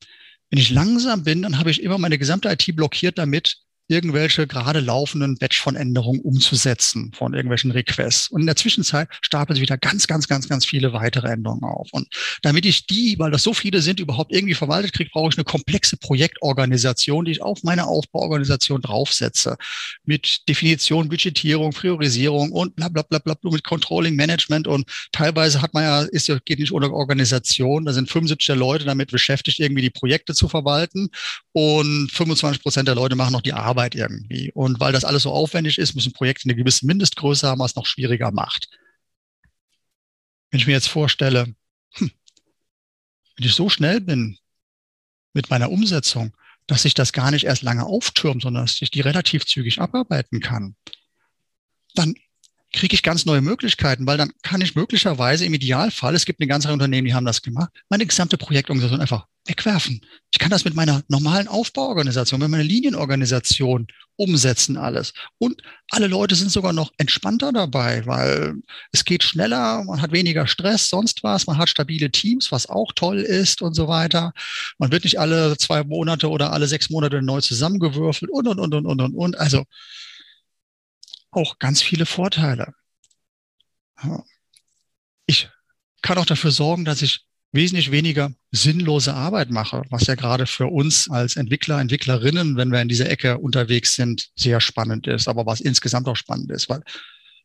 wenn 0.50 0.60
ich 0.60 0.70
langsam 0.70 1.24
bin, 1.24 1.42
dann 1.42 1.58
habe 1.58 1.72
ich 1.72 1.82
immer 1.82 1.98
meine 1.98 2.18
gesamte 2.18 2.50
IT 2.50 2.75
blockiert 2.75 3.18
damit, 3.18 3.58
irgendwelche 3.88 4.48
gerade 4.48 4.82
laufenden 4.82 5.38
Batch 5.38 5.62
von 5.62 5.75
Änderungen 5.75 6.20
umzusetzen, 6.20 7.12
von 7.15 7.34
irgendwelchen 7.34 7.72
Requests. 7.72 8.27
Und 8.27 8.41
in 8.41 8.48
der 8.48 8.58
Zwischenzeit 8.58 9.08
stapeln 9.22 9.56
sich 9.56 9.62
wieder 9.62 9.77
ganz, 9.77 10.08
ganz, 10.08 10.27
ganz, 10.27 10.50
ganz 10.50 10.65
viele 10.65 10.91
weitere 10.94 11.29
Änderungen 11.29 11.63
auf. 11.63 11.88
Und 11.91 12.08
damit 12.41 12.65
ich 12.65 12.86
die, 12.86 13.15
weil 13.17 13.32
das 13.32 13.44
so 13.44 13.53
viele 13.53 13.82
sind, 13.82 14.00
überhaupt 14.00 14.34
irgendwie 14.34 14.56
verwaltet 14.56 14.94
kriege, 14.94 15.10
brauche 15.12 15.29
ich 15.29 15.38
eine 15.38 15.46
komplexe 15.46 15.96
Projektorganisation, 15.98 17.25
die 17.25 17.32
ich 17.32 17.41
auf 17.41 17.63
meine 17.63 17.88
Aufbauorganisation 17.88 18.82
draufsetze. 18.82 19.58
Mit 20.03 20.48
Definition, 20.50 21.08
Budgetierung, 21.08 21.72
Priorisierung 21.72 22.51
und 22.51 22.75
bla, 22.75 22.89
bla, 22.89 23.03
bla, 23.03 23.20
bla, 23.20 23.36
mit 23.44 23.63
Controlling, 23.63 24.15
Management. 24.15 24.67
Und 24.67 24.89
teilweise 25.13 25.62
hat 25.62 25.74
man 25.74 25.84
ja, 25.84 26.01
ist 26.01 26.27
ja, 26.27 26.38
geht 26.44 26.60
nicht 26.60 26.74
ohne 26.74 26.91
Organisation. 26.91 27.86
Da 27.86 27.94
sind 27.94 28.10
75 28.10 28.56
Leute 28.56 28.84
damit 28.84 29.12
beschäftigt, 29.12 29.60
irgendwie 29.60 29.82
die 29.82 29.89
Projekte 29.89 30.34
zu 30.34 30.50
verwalten. 30.50 31.10
Und 31.53 32.12
25 32.12 32.62
Prozent 32.62 32.88
der 32.88 32.96
Leute 32.96 33.15
machen 33.15 33.32
noch 33.32 33.41
die 33.41 33.53
Arbeit 33.53 33.77
irgendwie. 33.96 34.52
Und 34.54 34.80
weil 34.80 34.94
das 34.94 35.06
alles 35.06 35.24
so 35.24 35.32
aufwendig 35.32 35.78
ist, 35.78 35.96
müssen 35.96 36.14
Projekte 36.14 36.46
eine 36.46 36.56
gewisse 36.56 36.86
Mindestgröße 36.86 37.48
haben, 37.48 37.60
was 37.60 37.76
noch 37.76 37.86
schwieriger 37.86 38.32
macht. 38.32 38.70
Wenn 40.50 40.60
ich 40.60 40.68
mir 40.68 40.74
jetzt 40.74 40.88
vorstelle, 40.88 41.56
hm, 41.94 42.12
wenn 43.36 43.46
ich 43.46 43.54
so 43.54 43.70
schnell 43.70 44.02
bin 44.02 44.38
mit 45.34 45.50
meiner 45.50 45.72
Umsetzung, 45.72 46.36
dass 46.68 46.82
sich 46.82 46.94
das 46.94 47.14
gar 47.14 47.32
nicht 47.32 47.46
erst 47.46 47.62
lange 47.62 47.86
auftürmt, 47.86 48.42
sondern 48.42 48.66
dass 48.66 48.82
ich 48.82 48.92
die 48.92 49.02
relativ 49.02 49.46
zügig 49.46 49.80
abarbeiten 49.80 50.42
kann, 50.42 50.76
dann 51.96 52.16
kriege 52.74 52.94
ich 52.94 53.04
ganz 53.04 53.26
neue 53.26 53.42
Möglichkeiten, 53.42 54.06
weil 54.06 54.18
dann 54.18 54.32
kann 54.44 54.62
ich 54.62 54.76
möglicherweise 54.76 55.46
im 55.46 55.54
Idealfall, 55.54 56.16
es 56.16 56.26
gibt 56.26 56.40
eine 56.40 56.48
ganze 56.48 56.68
Reihe 56.68 56.74
Unternehmen, 56.74 57.08
die 57.08 57.14
haben 57.14 57.26
das 57.26 57.42
gemacht, 57.42 57.70
meine 57.90 58.06
gesamte 58.06 58.38
Projektorganisation 58.38 59.02
einfach 59.02 59.26
wegwerfen. 59.48 60.02
Ich 60.32 60.40
kann 60.40 60.52
das 60.52 60.66
mit 60.66 60.76
meiner 60.76 61.02
normalen 61.08 61.48
Aufbauorganisation, 61.48 62.40
mit 62.40 62.50
meiner 62.50 62.64
Linienorganisation 62.64 63.88
umsetzen 64.18 64.78
alles. 64.78 65.14
Und 65.38 65.62
alle 65.92 66.08
Leute 66.08 66.36
sind 66.36 66.52
sogar 66.52 66.74
noch 66.74 66.92
entspannter 66.98 67.54
dabei, 67.54 68.06
weil 68.06 68.56
es 68.92 69.06
geht 69.06 69.24
schneller, 69.24 69.84
man 69.84 70.02
hat 70.02 70.12
weniger 70.12 70.48
Stress, 70.48 70.90
sonst 70.90 71.24
was, 71.24 71.48
man 71.48 71.58
hat 71.58 71.70
stabile 71.70 72.12
Teams, 72.12 72.52
was 72.52 72.68
auch 72.68 72.92
toll 72.96 73.20
ist 73.20 73.62
und 73.62 73.76
so 73.76 73.88
weiter. 73.88 74.34
Man 74.80 74.92
wird 74.92 75.04
nicht 75.04 75.20
alle 75.20 75.56
zwei 75.58 75.84
Monate 75.84 76.30
oder 76.30 76.52
alle 76.52 76.68
sechs 76.68 76.90
Monate 76.90 77.22
neu 77.22 77.42
zusammengewürfelt 77.42 78.32
und, 78.32 78.48
und, 78.48 78.60
und, 78.60 78.74
und, 78.74 78.86
und, 78.86 79.14
und. 79.14 79.38
Also 79.38 79.64
auch 81.32 81.60
ganz 81.60 81.82
viele 81.82 82.06
Vorteile. 82.06 82.74
Ich 85.26 85.50
kann 86.02 86.18
auch 86.18 86.26
dafür 86.26 86.52
sorgen, 86.52 86.86
dass 86.86 87.02
ich 87.02 87.26
wesentlich 87.52 87.92
weniger 87.92 88.32
sinnlose 88.52 89.14
Arbeit 89.14 89.50
mache, 89.50 89.84
was 89.90 90.08
ja 90.08 90.16
gerade 90.16 90.46
für 90.46 90.68
uns 90.68 91.10
als 91.10 91.36
Entwickler, 91.38 91.80
Entwicklerinnen, 91.80 92.58
wenn 92.58 92.72
wir 92.72 92.82
in 92.82 92.90
dieser 92.90 93.10
Ecke 93.10 93.38
unterwegs 93.38 93.96
sind, 93.96 94.30
sehr 94.36 94.62
spannend 94.62 95.08
ist, 95.08 95.28
aber 95.28 95.46
was 95.46 95.62
insgesamt 95.62 96.08
auch 96.08 96.16
spannend 96.16 96.52
ist, 96.52 96.70
weil 96.70 96.84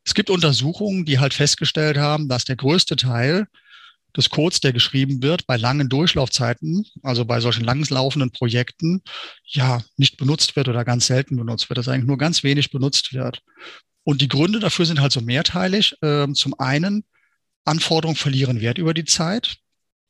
es 0.04 0.14
gibt 0.14 0.30
Untersuchungen, 0.30 1.04
die 1.04 1.20
halt 1.20 1.32
festgestellt 1.32 1.96
haben, 1.96 2.28
dass 2.28 2.44
der 2.44 2.56
größte 2.56 2.96
Teil 2.96 3.46
des 4.16 4.30
Codes, 4.30 4.60
der 4.60 4.72
geschrieben 4.72 5.22
wird, 5.22 5.46
bei 5.46 5.56
langen 5.56 5.88
Durchlaufzeiten, 5.88 6.86
also 7.02 7.24
bei 7.24 7.40
solchen 7.40 7.64
langlaufenden 7.64 8.30
Projekten, 8.30 9.02
ja, 9.46 9.82
nicht 9.96 10.16
benutzt 10.16 10.56
wird 10.56 10.68
oder 10.68 10.84
ganz 10.84 11.06
selten 11.06 11.36
benutzt 11.36 11.68
wird, 11.68 11.78
dass 11.78 11.88
eigentlich 11.88 12.06
nur 12.06 12.18
ganz 12.18 12.42
wenig 12.42 12.70
benutzt 12.70 13.12
wird. 13.12 13.42
Und 14.04 14.20
die 14.20 14.28
Gründe 14.28 14.58
dafür 14.58 14.86
sind 14.86 15.00
halt 15.00 15.12
so 15.12 15.20
mehrteilig. 15.20 15.94
Ähm, 16.02 16.34
zum 16.34 16.58
einen, 16.58 17.04
Anforderungen 17.64 18.16
verlieren 18.16 18.60
Wert 18.60 18.78
über 18.78 18.94
die 18.94 19.04
Zeit. 19.04 19.56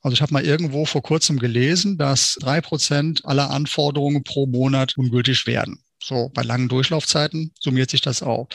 Also 0.00 0.14
ich 0.14 0.22
habe 0.22 0.32
mal 0.32 0.44
irgendwo 0.44 0.84
vor 0.84 1.02
kurzem 1.02 1.38
gelesen, 1.38 1.98
dass 1.98 2.36
drei 2.40 2.60
Prozent 2.60 3.24
aller 3.24 3.50
Anforderungen 3.50 4.24
pro 4.24 4.46
Monat 4.46 4.96
ungültig 4.96 5.46
werden. 5.46 5.84
So 6.02 6.30
bei 6.34 6.42
langen 6.42 6.68
Durchlaufzeiten 6.68 7.52
summiert 7.60 7.90
sich 7.90 8.00
das 8.00 8.22
auf. 8.22 8.48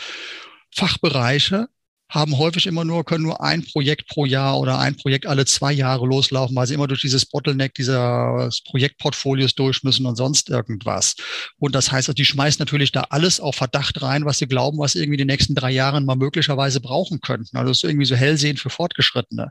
Fachbereiche 0.76 1.70
haben 2.10 2.38
häufig 2.38 2.68
immer 2.68 2.86
nur, 2.86 3.04
können 3.04 3.24
nur 3.24 3.42
ein 3.42 3.64
Projekt 3.64 4.08
pro 4.08 4.26
Jahr 4.26 4.60
oder 4.60 4.80
ein 4.80 4.96
Projekt 4.96 5.26
alle 5.26 5.46
zwei 5.46 5.74
Jahre 5.74 6.06
loslaufen, 6.06 6.56
weil 6.56 6.66
sie 6.66 6.74
immer 6.74 6.88
durch 6.88 7.02
dieses 7.02 7.26
Bottleneck 7.26 7.74
dieses 7.74 8.62
Projektportfolios 8.64 9.56
durch 9.56 9.84
müssen 9.84 10.06
und 10.06 10.16
sonst 10.16 10.50
irgendwas. 10.50 11.16
Und 11.58 11.76
das 11.76 11.92
heißt, 11.92 12.18
die 12.18 12.26
schmeißen 12.26 12.60
natürlich 12.60 12.92
da 12.92 13.08
alles 13.10 13.40
auf 13.40 13.56
Verdacht 13.56 14.02
rein, 14.02 14.26
was 14.26 14.38
sie 14.38 14.48
glauben, 14.48 14.78
was 14.78 14.94
sie 14.94 15.00
irgendwie 15.00 15.18
die 15.18 15.26
nächsten 15.26 15.56
drei 15.56 15.72
Jahren 15.72 16.06
mal 16.06 16.16
möglicherweise 16.16 16.80
brauchen 16.80 17.20
könnten. 17.20 17.58
Also 17.58 17.72
das 17.72 17.78
ist 17.80 17.84
irgendwie 17.84 18.06
so 18.06 18.16
hellsehen 18.16 18.58
für 18.58 18.70
Fortgeschrittene. 18.70 19.50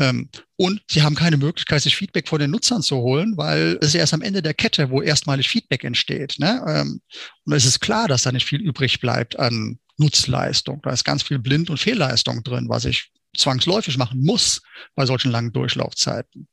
Ähm, 0.00 0.28
und 0.56 0.82
sie 0.90 1.02
haben 1.02 1.14
keine 1.14 1.36
Möglichkeit, 1.36 1.82
sich 1.82 1.96
Feedback 1.96 2.28
von 2.28 2.40
den 2.40 2.50
Nutzern 2.50 2.82
zu 2.82 2.96
holen, 2.96 3.36
weil 3.36 3.78
es 3.80 3.88
ist 3.88 3.94
erst 3.94 4.14
am 4.14 4.22
Ende 4.22 4.42
der 4.42 4.54
Kette, 4.54 4.90
wo 4.90 5.02
erstmalig 5.02 5.48
Feedback 5.48 5.84
entsteht. 5.84 6.36
Ne? 6.38 6.64
Ähm, 6.66 7.00
und 7.44 7.52
es 7.52 7.64
ist 7.64 7.80
klar, 7.80 8.08
dass 8.08 8.22
da 8.22 8.32
nicht 8.32 8.46
viel 8.46 8.60
übrig 8.60 9.00
bleibt 9.00 9.38
an 9.38 9.78
Nutzleistung. 9.96 10.80
Da 10.82 10.90
ist 10.90 11.04
ganz 11.04 11.22
viel 11.22 11.38
Blind- 11.38 11.70
und 11.70 11.78
Fehlleistung 11.78 12.42
drin, 12.42 12.68
was 12.68 12.84
ich 12.84 13.10
zwangsläufig 13.36 13.98
machen 13.98 14.22
muss 14.22 14.62
bei 14.94 15.06
solchen 15.06 15.30
langen 15.30 15.52
Durchlaufzeiten. 15.52 16.48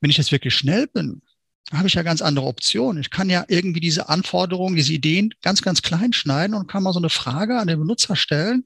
Wenn 0.00 0.10
ich 0.10 0.18
jetzt 0.18 0.32
wirklich 0.32 0.54
schnell 0.54 0.86
bin, 0.86 1.22
habe 1.72 1.86
ich 1.86 1.94
ja 1.94 2.02
ganz 2.02 2.22
andere 2.22 2.46
Optionen. 2.46 3.00
Ich 3.00 3.10
kann 3.10 3.28
ja 3.28 3.44
irgendwie 3.48 3.80
diese 3.80 4.08
Anforderungen, 4.08 4.76
diese 4.76 4.92
Ideen 4.92 5.34
ganz, 5.42 5.60
ganz 5.60 5.82
klein 5.82 6.12
schneiden 6.12 6.54
und 6.54 6.66
kann 6.66 6.82
mal 6.82 6.94
so 6.94 6.98
eine 6.98 7.10
Frage 7.10 7.58
an 7.58 7.68
den 7.68 7.78
Benutzer 7.78 8.16
stellen 8.16 8.64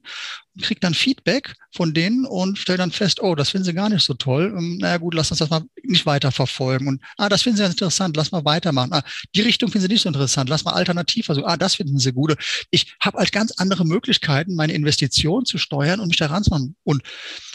und 0.55 0.63
kriege 0.63 0.79
dann 0.79 0.93
Feedback 0.93 1.55
von 1.75 1.93
denen 1.93 2.25
und 2.25 2.57
stelle 2.57 2.77
dann 2.77 2.91
fest, 2.91 3.21
oh, 3.21 3.35
das 3.35 3.49
finden 3.49 3.65
sie 3.65 3.73
gar 3.73 3.89
nicht 3.89 4.03
so 4.03 4.13
toll. 4.13 4.53
Ähm, 4.57 4.77
naja 4.77 4.97
gut, 4.97 5.15
lass 5.15 5.31
uns 5.31 5.39
das 5.39 5.49
mal 5.49 5.63
nicht 5.83 6.05
weiter 6.05 6.31
verfolgen. 6.31 6.87
Und 6.87 7.01
ah, 7.17 7.27
das 7.27 7.41
finden 7.41 7.57
sie 7.57 7.63
ganz 7.63 7.73
interessant, 7.73 8.15
lass 8.15 8.31
mal 8.31 8.45
weitermachen. 8.45 8.93
Ah, 8.93 9.03
die 9.35 9.41
Richtung 9.41 9.69
finden 9.69 9.87
sie 9.87 9.93
nicht 9.93 10.03
so 10.03 10.09
interessant, 10.09 10.49
lass 10.49 10.63
mal 10.63 10.73
alternativ 10.73 11.25
versuchen. 11.25 11.47
Ah, 11.47 11.57
das 11.57 11.75
finden 11.75 11.99
sie 11.99 12.13
gut. 12.13 12.35
Ich 12.69 12.95
habe 12.99 13.17
halt 13.17 13.31
ganz 13.31 13.53
andere 13.57 13.85
Möglichkeiten, 13.85 14.55
meine 14.55 14.73
Investition 14.73 15.45
zu 15.45 15.57
steuern 15.57 15.99
und 15.99 16.09
mich 16.09 16.17
daran 16.17 16.43
zu 16.43 16.51
machen. 16.51 16.75
Und 16.83 17.03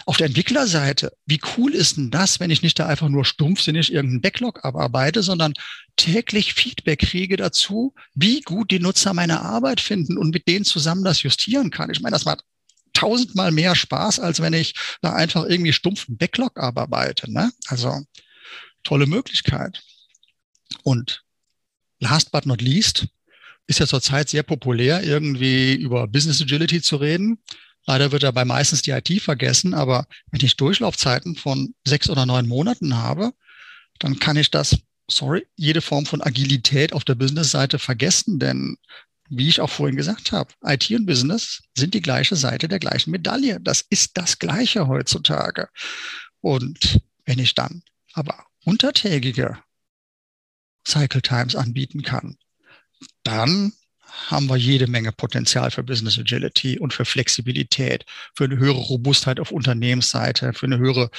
auf 0.04 0.16
der 0.16 0.26
Entwicklerseite, 0.26 1.12
wie 1.26 1.40
cool 1.56 1.74
ist 1.74 1.96
denn 1.96 2.10
das, 2.10 2.40
wenn 2.40 2.50
ich 2.50 2.62
nicht 2.62 2.78
da 2.78 2.86
einfach 2.86 3.08
nur 3.08 3.24
stumpfsinnig 3.24 3.92
irgendeinen 3.92 4.22
Backlog 4.22 4.64
abarbeite, 4.64 5.22
sondern 5.28 5.54
täglich 5.96 6.54
Feedback 6.54 7.00
kriege 7.00 7.36
dazu, 7.36 7.94
wie 8.14 8.40
gut 8.40 8.70
die 8.70 8.80
Nutzer 8.80 9.14
meine 9.14 9.42
Arbeit 9.42 9.80
finden 9.80 10.16
und 10.16 10.30
mit 10.30 10.48
denen 10.48 10.64
zusammen 10.64 11.04
das 11.04 11.22
justieren 11.22 11.70
kann. 11.70 11.90
Ich 11.90 12.00
meine, 12.00 12.14
das 12.14 12.24
macht 12.24 12.44
tausendmal 12.94 13.52
mehr 13.52 13.76
Spaß, 13.76 14.18
als 14.18 14.40
wenn 14.40 14.54
ich 14.54 14.74
da 15.02 15.12
einfach 15.12 15.44
irgendwie 15.44 15.72
stumpfen 15.72 16.16
Backlog 16.16 16.58
abarbeite. 16.58 17.30
Ne? 17.30 17.52
Also 17.66 18.00
tolle 18.82 19.06
Möglichkeit. 19.06 19.82
Und 20.82 21.22
last 22.00 22.32
but 22.32 22.46
not 22.46 22.60
least 22.62 23.06
ist 23.66 23.80
ja 23.80 23.86
zurzeit 23.86 24.28
sehr 24.30 24.42
populär, 24.42 25.02
irgendwie 25.04 25.74
über 25.74 26.08
Business 26.08 26.40
Agility 26.40 26.80
zu 26.80 26.96
reden. 26.96 27.38
Leider 27.86 28.12
wird 28.12 28.22
dabei 28.22 28.44
meistens 28.44 28.82
die 28.82 28.90
IT 28.90 29.22
vergessen, 29.22 29.74
aber 29.74 30.06
wenn 30.30 30.44
ich 30.44 30.56
Durchlaufzeiten 30.56 31.36
von 31.36 31.74
sechs 31.86 32.10
oder 32.10 32.26
neun 32.26 32.48
Monaten 32.48 32.96
habe, 32.96 33.32
dann 33.98 34.18
kann 34.18 34.36
ich 34.36 34.50
das, 34.50 34.76
sorry, 35.10 35.46
jede 35.56 35.80
Form 35.80 36.06
von 36.06 36.22
Agilität 36.22 36.92
auf 36.92 37.04
der 37.04 37.14
Business-Seite 37.14 37.78
vergessen, 37.78 38.38
denn 38.38 38.76
wie 39.30 39.48
ich 39.48 39.60
auch 39.60 39.70
vorhin 39.70 39.96
gesagt 39.96 40.32
habe, 40.32 40.52
IT 40.64 40.90
und 40.90 41.06
Business 41.06 41.62
sind 41.76 41.94
die 41.94 42.00
gleiche 42.00 42.36
Seite 42.36 42.68
der 42.68 42.78
gleichen 42.78 43.10
Medaille. 43.10 43.60
Das 43.60 43.84
ist 43.90 44.16
das 44.16 44.38
Gleiche 44.38 44.88
heutzutage. 44.88 45.68
Und 46.40 47.00
wenn 47.26 47.38
ich 47.38 47.54
dann 47.54 47.82
aber 48.14 48.46
untertägige 48.64 49.58
Cycle 50.86 51.20
Times 51.20 51.56
anbieten 51.56 52.02
kann, 52.02 52.38
dann 53.22 53.72
haben 54.08 54.48
wir 54.48 54.56
jede 54.56 54.86
Menge 54.86 55.12
Potenzial 55.12 55.70
für 55.70 55.82
Business 55.82 56.18
Agility 56.18 56.78
und 56.78 56.92
für 56.92 57.04
Flexibilität, 57.04 58.04
für 58.34 58.44
eine 58.44 58.58
höhere 58.58 58.78
Robustheit 58.78 59.40
auf 59.40 59.52
Unternehmensseite, 59.52 60.52
für 60.52 60.66
eine 60.66 60.78
höhere 60.78 61.10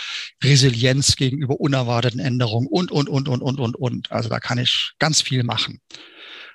Resilienz 0.43 1.15
gegenüber 1.15 1.59
unerwarteten 1.59 2.19
Änderungen 2.19 2.67
und, 2.67 2.91
und, 2.91 3.09
und, 3.09 3.27
und, 3.27 3.41
und, 3.41 3.59
und, 3.59 3.75
und. 3.75 4.11
Also 4.11 4.29
da 4.29 4.39
kann 4.39 4.57
ich 4.57 4.93
ganz 4.99 5.21
viel 5.21 5.43
machen. 5.43 5.79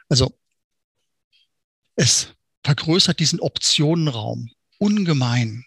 Also 0.09 0.37
es 1.97 2.29
vergrößert 2.63 3.21
diesen 3.21 3.41
Optionenraum 3.41 4.51
ungemein. 4.79 5.65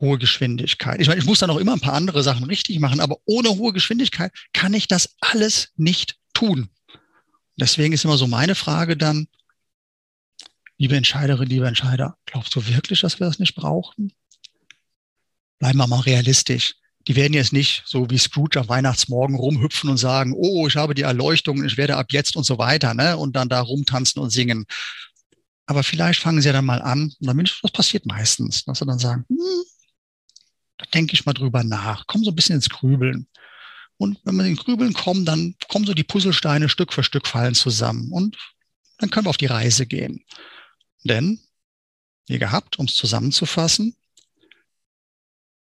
Hohe 0.00 0.18
Geschwindigkeit. 0.18 1.00
Ich 1.00 1.08
meine, 1.08 1.20
ich 1.20 1.26
muss 1.26 1.38
dann 1.38 1.50
auch 1.50 1.56
immer 1.56 1.72
ein 1.72 1.80
paar 1.80 1.94
andere 1.94 2.22
Sachen 2.22 2.44
richtig 2.44 2.80
machen, 2.80 3.00
aber 3.00 3.16
ohne 3.24 3.50
hohe 3.50 3.72
Geschwindigkeit 3.72 4.32
kann 4.52 4.74
ich 4.74 4.88
das 4.88 5.14
alles 5.20 5.72
nicht 5.76 6.18
tun. 6.34 6.68
Deswegen 7.56 7.94
ist 7.94 8.04
immer 8.04 8.18
so 8.18 8.26
meine 8.26 8.56
Frage 8.56 8.96
dann, 8.96 9.28
liebe 10.78 10.96
Entscheiderin, 10.96 11.48
liebe 11.48 11.66
Entscheider, 11.66 12.16
glaubst 12.26 12.54
du 12.54 12.66
wirklich, 12.66 13.00
dass 13.00 13.20
wir 13.20 13.26
das 13.26 13.38
nicht 13.38 13.54
brauchen? 13.54 14.12
Bleiben 15.58 15.78
wir 15.78 15.86
mal 15.86 16.00
realistisch. 16.00 16.74
Die 17.06 17.16
werden 17.16 17.34
jetzt 17.34 17.52
nicht 17.52 17.82
so 17.86 18.08
wie 18.10 18.18
Scrooge 18.18 18.58
am 18.60 18.68
Weihnachtsmorgen 18.68 19.36
rumhüpfen 19.36 19.90
und 19.90 19.98
sagen, 19.98 20.32
oh, 20.34 20.66
ich 20.66 20.76
habe 20.76 20.94
die 20.94 21.02
Erleuchtung, 21.02 21.62
ich 21.64 21.76
werde 21.76 21.96
ab 21.96 22.12
jetzt 22.12 22.34
und 22.36 22.44
so 22.44 22.58
weiter, 22.58 22.94
ne? 22.94 23.16
Und 23.18 23.36
dann 23.36 23.50
da 23.50 23.60
rumtanzen 23.60 24.22
und 24.22 24.30
singen. 24.30 24.64
Aber 25.66 25.82
vielleicht 25.82 26.20
fangen 26.20 26.40
sie 26.40 26.48
ja 26.48 26.52
dann 26.54 26.64
mal 26.64 26.82
an, 26.82 27.14
und 27.20 27.26
dann, 27.26 27.38
das 27.38 27.70
passiert 27.72 28.06
meistens, 28.06 28.64
dass 28.64 28.78
sie 28.78 28.86
dann 28.86 28.98
sagen, 28.98 29.24
hm, 29.28 29.64
da 30.78 30.86
denke 30.94 31.14
ich 31.14 31.26
mal 31.26 31.34
drüber 31.34 31.62
nach, 31.62 32.06
komm 32.06 32.24
so 32.24 32.30
ein 32.30 32.36
bisschen 32.36 32.56
ins 32.56 32.70
Grübeln. 32.70 33.28
Und 33.96 34.18
wenn 34.24 34.36
wir 34.36 34.44
in 34.44 34.54
den 34.54 34.62
Grübeln 34.62 34.92
kommen, 34.92 35.24
dann 35.24 35.54
kommen 35.68 35.86
so 35.86 35.94
die 35.94 36.04
Puzzlesteine 36.04 36.68
Stück 36.68 36.92
für 36.92 37.04
Stück 37.04 37.26
fallen 37.28 37.54
zusammen. 37.54 38.10
Und 38.12 38.36
dann 38.98 39.10
können 39.10 39.26
wir 39.26 39.30
auf 39.30 39.36
die 39.36 39.46
Reise 39.46 39.86
gehen. 39.86 40.24
Denn, 41.04 41.40
wie 42.26 42.38
gehabt, 42.38 42.78
um 42.78 42.86
es 42.86 42.94
zusammenzufassen, 42.94 43.96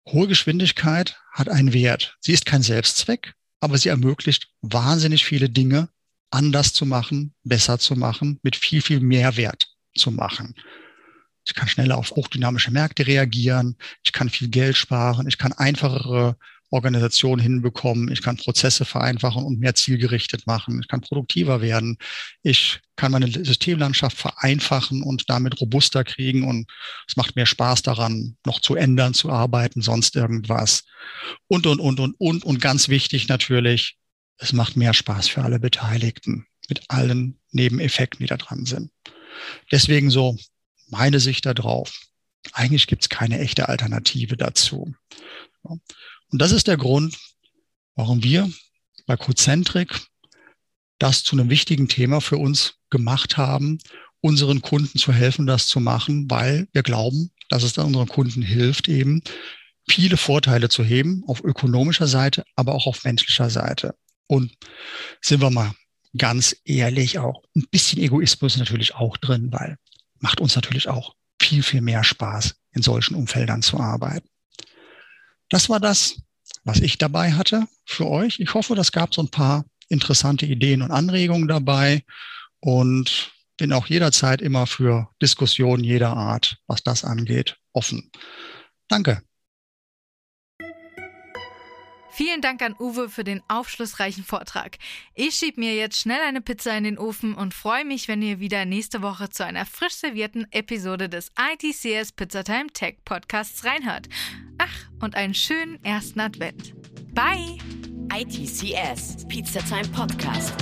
hohe 0.07 0.29
Geschwindigkeit 0.29 1.19
hat 1.33 1.49
einen 1.49 1.73
Wert. 1.73 2.17
Sie 2.21 2.33
ist 2.33 2.47
kein 2.47 2.63
Selbstzweck, 2.63 3.35
aber 3.61 3.79
sie 3.79 3.89
ermöglicht 3.89 4.49
wahnsinnig 4.61 5.25
viele 5.25 5.49
Dinge 5.49 5.89
anders 6.31 6.73
zu 6.73 6.87
machen, 6.87 7.35
besser 7.45 7.79
zu 7.79 7.97
machen, 7.97 8.39
mit 8.43 8.57
viel, 8.57 8.83
viel 8.83 9.01
Mehrwert 9.01 9.69
zu 9.95 10.11
machen. 10.11 10.55
Ich 11.45 11.55
kann 11.55 11.69
schneller 11.69 11.97
auf 11.97 12.11
hochdynamische 12.13 12.71
Märkte 12.71 13.07
reagieren. 13.07 13.77
Ich 14.05 14.13
kann 14.13 14.29
viel 14.31 14.49
Geld 14.49 14.77
sparen. 14.77 15.27
Ich 15.27 15.39
kann 15.39 15.53
einfachere 15.53 16.37
Organisationen 16.71 17.43
hinbekommen. 17.43 18.11
Ich 18.11 18.23
kann 18.23 18.37
Prozesse 18.37 18.85
vereinfachen 18.85 19.45
und 19.45 19.59
mehr 19.59 19.75
zielgerichtet 19.75 20.47
machen. 20.47 20.81
Ich 20.81 20.89
kann 20.89 21.01
produktiver 21.01 21.61
werden. 21.61 21.99
Ich 22.43 22.81
kann 22.97 23.13
meine 23.13 23.31
Systemlandschaft 23.31 24.17
vereinfachen 24.17 25.03
und 25.03 25.29
damit 25.29 25.61
robuster 25.61 26.05
kriegen. 26.05 26.45
Und 26.47 26.71
es 27.09 27.17
macht 27.17 27.35
mehr 27.35 27.47
Spaß 27.47 27.83
daran, 27.83 28.37
noch 28.47 28.61
zu 28.61 28.77
ändern, 28.77 29.15
zu 29.15 29.31
arbeiten, 29.31 29.83
sonst 29.83 30.15
irgendwas. 30.15 30.85
Und, 31.49 31.67
und, 31.67 31.81
und, 31.81 31.99
und, 31.99 32.15
und. 32.19 32.45
Und 32.45 32.61
ganz 32.61 32.89
wichtig 32.89 33.29
natürlich, 33.29 33.97
es 34.39 34.53
macht 34.53 34.77
mehr 34.77 34.95
Spaß 34.95 35.29
für 35.29 35.43
alle 35.43 35.59
Beteiligten 35.59 36.47
mit 36.69 36.83
allen 36.89 37.41
Nebeneffekten, 37.51 38.25
die 38.25 38.29
da 38.29 38.37
dran 38.37 38.65
sind. 38.65 38.91
Deswegen 39.73 40.11
so 40.11 40.37
meine 40.89 41.21
Sicht 41.21 41.47
darauf. 41.47 42.01
Eigentlich 42.53 42.87
gibt 42.87 43.03
es 43.03 43.09
keine 43.09 43.39
echte 43.39 43.69
Alternative 43.69 44.37
dazu. 44.37 44.95
Und 46.31 46.41
das 46.41 46.53
ist 46.53 46.67
der 46.67 46.77
Grund, 46.77 47.17
warum 47.95 48.23
wir 48.23 48.51
bei 49.07 49.17
Cocentric 49.17 50.01
das 50.99 51.25
zu 51.25 51.37
einem 51.37 51.51
wichtigen 51.51 51.89
Thema 51.89 52.21
für 52.21 52.37
uns 52.37 52.75
gemacht 52.91 53.37
haben, 53.37 53.79
unseren 54.21 54.61
Kunden 54.61 54.99
zu 54.99 55.13
helfen, 55.13 55.47
das 55.47 55.67
zu 55.67 55.81
machen, 55.81 56.31
weil 56.31 56.69
wir 56.73 56.83
glauben, 56.83 57.31
dass 57.49 57.63
es 57.63 57.73
dann 57.73 57.87
unseren 57.87 58.09
Kunden 58.09 58.43
hilft, 58.43 58.89
eben 58.89 59.23
viele 59.89 60.17
Vorteile 60.17 60.69
zu 60.69 60.85
heben, 60.85 61.25
auf 61.27 61.43
ökonomischer 61.43 62.07
Seite, 62.07 62.45
aber 62.55 62.75
auch 62.75 62.87
auf 62.87 63.03
menschlicher 63.05 63.51
Seite. 63.51 63.97
Und 64.27 64.53
sind 65.21 65.41
wir 65.41 65.51
mal 65.51 65.73
ganz 66.17 66.55
ehrlich, 66.65 67.19
auch 67.19 67.43
ein 67.57 67.67
bisschen 67.71 68.01
Egoismus 68.01 68.57
natürlich 68.57 68.95
auch 68.95 69.17
drin, 69.17 69.49
weil 69.51 69.77
macht 70.19 70.41
uns 70.41 70.55
natürlich 70.55 70.89
auch 70.89 71.15
viel, 71.41 71.63
viel 71.63 71.81
mehr 71.81 72.05
Spaß, 72.05 72.55
in 72.73 72.83
solchen 72.83 73.15
Umfeldern 73.15 73.63
zu 73.63 73.81
arbeiten. 73.81 74.30
Das 75.51 75.69
war 75.69 75.81
das, 75.81 76.23
was 76.65 76.81
ich 76.81 76.97
dabei 76.99 77.33
hatte 77.33 77.67
für 77.85 78.09
euch. 78.09 78.41
Ich 78.41 78.55
hoffe, 78.55 78.75
das 78.75 78.93
gab 78.93 79.15
so 79.15 79.23
ein 79.23 79.31
paar 79.31 79.65
interessante 79.89 80.47
Ideen 80.47 80.83
und 80.83 80.91
Anregungen 80.91 81.49
dabei 81.49 82.05
und 82.61 83.33
bin 83.57 83.73
auch 83.73 83.87
jederzeit 83.87 84.41
immer 84.41 84.67
für 84.67 85.09
Diskussionen 85.21 85.85
jeder 85.85 86.17
Art, 86.17 86.57
was 86.67 86.83
das 86.83 87.05
angeht, 87.05 87.57
offen. 87.73 88.11
Danke. 88.89 89.23
Vielen 92.13 92.41
Dank 92.41 92.63
an 92.63 92.75
Uwe 92.79 93.09
für 93.09 93.25
den 93.25 93.43
aufschlussreichen 93.49 94.25
Vortrag. 94.25 94.79
Ich 95.15 95.35
schieb 95.37 95.57
mir 95.57 95.75
jetzt 95.75 95.99
schnell 95.99 96.21
eine 96.21 96.41
Pizza 96.41 96.77
in 96.77 96.85
den 96.85 96.99
Ofen 96.99 97.35
und 97.35 97.55
freue 97.55 97.85
mich, 97.85 98.09
wenn 98.09 98.23
ihr 98.23 98.41
wieder 98.41 98.65
nächste 98.65 99.03
Woche 99.03 99.31
zu 99.31 99.45
einer 99.45 99.65
frisch 99.65 99.95
servierten 99.95 100.47
Episode 100.51 101.09
des 101.09 101.31
ITCS 101.39 102.13
Pizzatime 102.13 102.69
Tech 102.73 102.97
Podcasts 103.05 103.65
reinhört. 103.65 104.09
Ach, 104.59 104.91
und 105.01 105.15
einen 105.15 105.35
schönen 105.35 105.83
ersten 105.85 106.21
Advent. 106.21 106.75
Bye! 107.15 107.59
ITCS 108.13 109.27
Pizza 109.29 109.61
Time 109.61 109.89
Podcast. 109.89 110.55